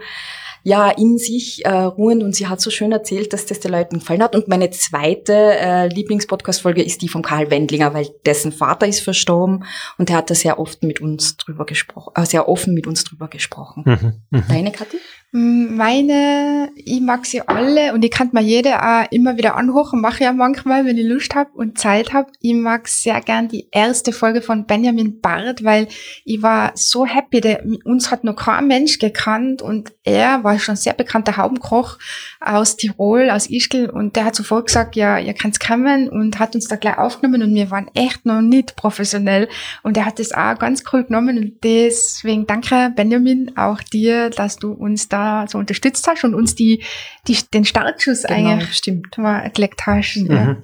ja 0.66 0.90
in 0.90 1.16
sich 1.16 1.64
äh, 1.64 1.70
ruhend 1.70 2.24
und 2.24 2.34
sie 2.34 2.48
hat 2.48 2.60
so 2.60 2.70
schön 2.70 2.90
erzählt, 2.90 3.32
dass 3.32 3.46
das 3.46 3.60
den 3.60 3.70
Leuten 3.70 4.00
gefallen 4.00 4.20
hat. 4.20 4.34
Und 4.34 4.48
meine 4.48 4.70
zweite 4.70 5.32
äh, 5.32 5.86
Lieblingspodcast-Folge 5.86 6.82
ist 6.82 7.02
die 7.02 7.08
von 7.08 7.22
Karl 7.22 7.52
Wendlinger, 7.52 7.94
weil 7.94 8.08
dessen 8.26 8.50
Vater 8.50 8.88
ist 8.88 8.98
verstorben 8.98 9.64
und 9.96 10.10
er 10.10 10.16
hat 10.16 10.28
da 10.28 10.34
sehr 10.34 10.58
oft 10.58 10.82
mit 10.82 11.00
uns 11.00 11.36
drüber 11.36 11.66
gesprochen, 11.66 12.12
äh, 12.16 12.26
sehr 12.26 12.48
offen 12.48 12.74
mit 12.74 12.88
uns 12.88 13.04
drüber 13.04 13.28
gesprochen. 13.28 13.84
Mhm, 13.86 14.14
mh. 14.30 14.44
Deine 14.48 14.72
Kathi? 14.72 14.98
Meine, 15.38 16.70
ich 16.76 17.02
mag 17.02 17.26
sie 17.26 17.46
alle 17.46 17.92
und 17.92 18.02
ich 18.02 18.10
kann 18.10 18.30
mir 18.32 18.40
jede 18.40 18.82
auch 18.82 19.04
immer 19.10 19.36
wieder 19.36 19.54
anhochen, 19.54 20.00
mache 20.00 20.24
ja 20.24 20.32
manchmal, 20.32 20.86
wenn 20.86 20.96
ich 20.96 21.06
Lust 21.06 21.34
habe 21.34 21.50
und 21.52 21.78
Zeit 21.78 22.14
habe. 22.14 22.32
Ich 22.40 22.54
mag 22.54 22.88
sehr 22.88 23.20
gern 23.20 23.46
die 23.46 23.68
erste 23.70 24.12
Folge 24.12 24.40
von 24.40 24.64
Benjamin 24.64 25.20
Barth, 25.20 25.62
weil 25.62 25.88
ich 26.24 26.40
war 26.42 26.72
so 26.74 27.04
happy, 27.04 27.42
der, 27.42 27.66
uns 27.84 28.10
hat 28.10 28.24
noch 28.24 28.36
kein 28.36 28.66
Mensch 28.66 28.98
gekannt 28.98 29.60
und 29.60 29.92
er 30.04 30.42
war 30.42 30.58
schon 30.58 30.74
sehr 30.74 30.94
bekannter 30.94 31.36
Haubenkoch 31.36 31.98
aus 32.40 32.78
Tirol, 32.78 33.28
aus 33.28 33.50
Ischgl 33.50 33.90
und 33.90 34.16
der 34.16 34.24
hat 34.24 34.36
sofort 34.36 34.68
gesagt, 34.68 34.96
ja, 34.96 35.18
ihr 35.18 35.34
könnt's 35.34 35.60
kommen 35.60 36.08
und 36.08 36.38
hat 36.38 36.54
uns 36.54 36.66
da 36.66 36.76
gleich 36.76 36.96
aufgenommen 36.96 37.42
und 37.42 37.54
wir 37.54 37.70
waren 37.70 37.90
echt 37.92 38.24
noch 38.24 38.40
nicht 38.40 38.74
professionell 38.74 39.50
und 39.82 39.98
er 39.98 40.06
hat 40.06 40.18
das 40.18 40.32
auch 40.32 40.58
ganz 40.58 40.82
cool 40.94 41.04
genommen 41.04 41.36
und 41.36 41.62
deswegen 41.62 42.46
danke 42.46 42.90
Benjamin 42.96 43.54
auch 43.58 43.82
dir, 43.82 44.30
dass 44.30 44.56
du 44.56 44.72
uns 44.72 45.10
da 45.10 45.25
so 45.48 45.58
unterstützt 45.58 46.06
hast 46.06 46.24
und 46.24 46.34
uns 46.34 46.54
die, 46.54 46.82
die 47.26 47.38
den 47.52 47.64
Startschuss 47.64 48.22
genau, 48.22 48.50
eigentlich 48.50 48.76
stimmt. 48.76 49.16
mal 49.18 49.50
gelegt 49.50 49.86
hast. 49.86 50.16
Mhm. 50.16 50.30
Ja. 50.30 50.56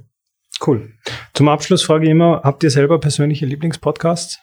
Cool. 0.65 0.93
Zum 1.35 1.49
Abschluss 1.49 1.83
frage 1.83 2.05
ich 2.05 2.11
immer, 2.11 2.43
habt 2.45 2.63
ihr 2.63 2.71
selber 2.71 3.01
persönliche 3.01 3.47
Lieblingspodcasts? 3.47 4.39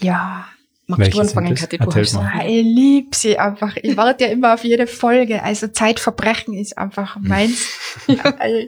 Ja. 0.00 0.46
Magst 0.86 1.14
du 1.14 1.20
anfangen, 1.20 1.54
Kathi? 1.54 1.78
Du 1.78 1.86
hast 1.94 2.18
ich 2.46 2.62
liebe 2.62 3.16
sie 3.16 3.38
einfach. 3.38 3.74
Ich 3.82 3.96
warte 3.96 4.24
ja 4.24 4.30
immer 4.30 4.52
auf 4.52 4.64
jede 4.64 4.86
Folge. 4.86 5.42
Also 5.42 5.66
Zeitverbrechen 5.68 6.52
ist 6.52 6.76
einfach 6.76 7.16
meins. 7.20 7.70
Also, 8.38 8.58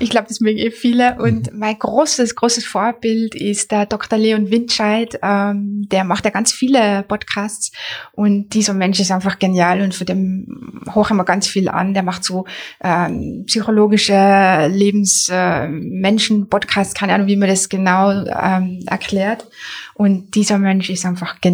ich 0.00 0.10
glaube, 0.10 0.26
das 0.28 0.40
mögen 0.40 0.58
eh 0.58 0.72
viele. 0.72 1.18
Und 1.20 1.52
mhm. 1.52 1.58
mein 1.60 1.78
großes, 1.78 2.34
großes 2.34 2.66
Vorbild 2.66 3.36
ist 3.36 3.70
der 3.70 3.86
Dr. 3.86 4.18
Leon 4.18 4.50
Windscheid. 4.50 5.20
Ähm, 5.22 5.86
der 5.90 6.02
macht 6.02 6.24
ja 6.24 6.32
ganz 6.32 6.50
viele 6.52 7.04
Podcasts. 7.04 7.70
Und 8.12 8.54
dieser 8.54 8.74
Mensch 8.74 8.98
ist 8.98 9.12
einfach 9.12 9.38
genial 9.38 9.82
und 9.82 9.94
für 9.94 10.04
den 10.04 10.82
hoche 10.94 11.14
ich 11.14 11.16
mir 11.16 11.24
ganz 11.24 11.46
viel 11.46 11.68
an. 11.68 11.94
Der 11.94 12.02
macht 12.02 12.24
so 12.24 12.44
ähm, 12.82 13.44
psychologische 13.46 14.66
Lebensmenschen-Podcasts. 14.68 16.94
Äh, 16.94 16.98
Keine 16.98 17.14
Ahnung, 17.14 17.28
wie 17.28 17.36
man 17.36 17.48
das 17.48 17.68
genau 17.68 18.10
ähm, 18.10 18.80
erklärt. 18.86 19.46
Und 19.94 20.34
dieser 20.34 20.58
Mensch 20.58 20.90
ist 20.90 21.06
einfach 21.06 21.40
genial. 21.40 21.45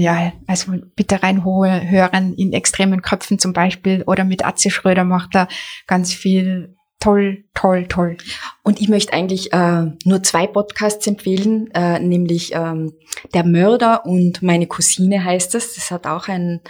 Also 0.46 0.72
bitte 0.96 1.22
reinholen, 1.22 1.88
hören 1.90 2.34
in 2.34 2.52
extremen 2.52 3.02
Köpfen 3.02 3.38
zum 3.38 3.52
Beispiel 3.52 4.02
oder 4.06 4.24
mit 4.24 4.44
Atze 4.44 4.70
Schröder 4.70 5.04
macht 5.04 5.34
er 5.34 5.48
ganz 5.86 6.12
viel 6.12 6.76
toll, 7.02 7.44
toll, 7.54 7.86
toll. 7.88 8.16
Und 8.62 8.80
ich 8.80 8.88
möchte 8.88 9.12
eigentlich 9.12 9.52
äh, 9.52 9.86
nur 10.04 10.22
zwei 10.22 10.46
Podcasts 10.46 11.06
empfehlen, 11.06 11.68
äh, 11.74 11.98
nämlich 11.98 12.54
ähm, 12.54 12.92
Der 13.34 13.44
Mörder 13.44 14.06
und 14.06 14.42
meine 14.42 14.66
Cousine 14.66 15.24
heißt 15.24 15.54
es. 15.56 15.74
Das 15.74 15.90
hat 15.90 16.06
auch 16.06 16.28
ein 16.28 16.60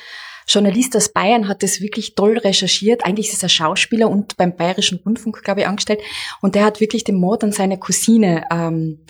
Journalist 0.49 0.97
aus 0.97 1.11
Bayern, 1.11 1.49
hat 1.49 1.62
das 1.62 1.81
wirklich 1.81 2.14
toll 2.14 2.38
recherchiert. 2.38 3.05
Eigentlich 3.05 3.33
ist 3.33 3.43
er 3.43 3.49
Schauspieler 3.49 4.09
und 4.09 4.37
beim 4.37 4.57
Bayerischen 4.57 5.00
Rundfunk, 5.05 5.43
glaube 5.43 5.61
ich, 5.61 5.67
angestellt. 5.67 6.00
Und 6.41 6.55
der 6.55 6.64
hat 6.64 6.81
wirklich 6.81 7.05
den 7.05 7.17
Mord 7.17 7.45
an 7.45 7.52
seiner 7.52 7.76
Cousine 7.76 8.45
ähm, 8.50 9.05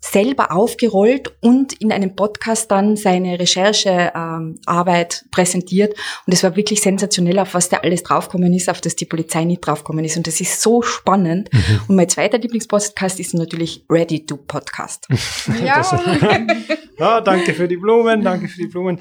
selber 0.00 0.50
aufgerollt 0.50 1.32
und 1.40 1.74
in 1.74 1.92
einem 1.92 2.16
Podcast 2.16 2.70
dann 2.70 2.96
seine 2.96 3.38
Recherchearbeit 3.38 5.22
ähm, 5.22 5.30
präsentiert. 5.30 5.94
Und 6.26 6.32
es 6.32 6.42
war 6.42 6.56
wirklich 6.56 6.80
sensationell, 6.80 7.38
auf 7.38 7.54
was 7.54 7.68
der 7.68 7.84
alles 7.84 8.02
draufgekommen 8.02 8.52
ist, 8.54 8.70
auf 8.70 8.80
das 8.80 8.96
die 8.96 9.04
Polizei 9.04 9.44
nicht 9.44 9.60
draufgekommen 9.60 10.04
ist. 10.04 10.16
Und 10.16 10.26
das 10.26 10.40
ist 10.40 10.62
so 10.62 10.80
spannend. 10.80 11.52
Mhm. 11.52 11.80
Und 11.88 11.96
mein 11.96 12.08
zweiter 12.08 12.38
Lieblingspodcast 12.38 13.20
ist 13.20 13.34
natürlich 13.34 13.84
Ready 13.90 14.24
to 14.24 14.36
Podcast. 14.38 15.06
ja. 15.64 15.82
ah, 16.98 17.20
danke 17.20 17.52
für 17.52 17.68
die 17.68 17.76
Blumen, 17.76 18.22
danke 18.22 18.48
für 18.48 18.62
die 18.62 18.68
Blumen. 18.68 18.98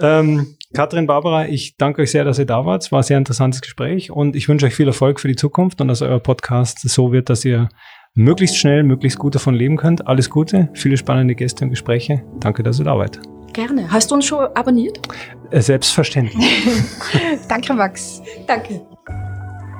Ähm, 0.00 0.56
Katrin, 0.74 1.06
Barbara, 1.06 1.48
ich 1.48 1.76
danke 1.76 2.02
euch 2.02 2.10
sehr, 2.10 2.24
dass 2.24 2.38
ihr 2.38 2.46
da 2.46 2.64
wart. 2.64 2.84
Es 2.84 2.92
war 2.92 3.00
ein 3.00 3.04
sehr 3.04 3.18
interessantes 3.18 3.62
Gespräch 3.62 4.10
und 4.10 4.36
ich 4.36 4.48
wünsche 4.48 4.66
euch 4.66 4.74
viel 4.74 4.86
Erfolg 4.86 5.20
für 5.20 5.28
die 5.28 5.36
Zukunft 5.36 5.80
und 5.80 5.88
dass 5.88 6.02
euer 6.02 6.20
Podcast 6.20 6.80
so 6.80 7.12
wird, 7.12 7.30
dass 7.30 7.44
ihr 7.44 7.68
möglichst 8.16 8.56
schnell, 8.56 8.82
möglichst 8.82 9.18
gut 9.18 9.36
davon 9.36 9.54
leben 9.54 9.76
könnt. 9.76 10.08
Alles 10.08 10.28
Gute, 10.28 10.68
viele 10.74 10.96
spannende 10.96 11.36
Gäste 11.36 11.64
und 11.64 11.70
Gespräche. 11.70 12.24
Danke, 12.40 12.64
dass 12.64 12.80
ihr 12.80 12.84
da 12.86 12.98
wart. 12.98 13.20
Gerne. 13.52 13.90
Hast 13.90 14.10
du 14.10 14.16
uns 14.16 14.26
schon 14.26 14.44
abonniert? 14.54 14.98
Äh, 15.50 15.60
selbstverständlich. 15.60 16.44
Danke, 17.48 17.72
Max. 17.72 18.20
Danke. 18.46 18.82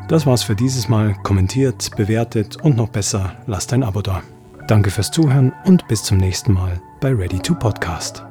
Das 0.09 0.25
war's 0.25 0.45
für 0.45 0.55
dieses 0.55 0.89
Mal. 0.89 1.15
Kommentiert, 1.25 1.91
bewertet 1.97 2.57
und 2.63 2.77
noch 2.77 2.89
besser, 2.89 3.33
lasst 3.47 3.73
ein 3.73 3.83
Abo 3.83 4.03
da. 4.03 4.23
Danke 4.69 4.91
fürs 4.91 5.11
Zuhören 5.11 5.53
und 5.65 5.87
bis 5.89 6.05
zum 6.05 6.19
nächsten 6.19 6.53
Mal 6.53 6.81
bei 7.01 7.13
Ready 7.13 7.39
to 7.41 7.55
Podcast. 7.55 8.25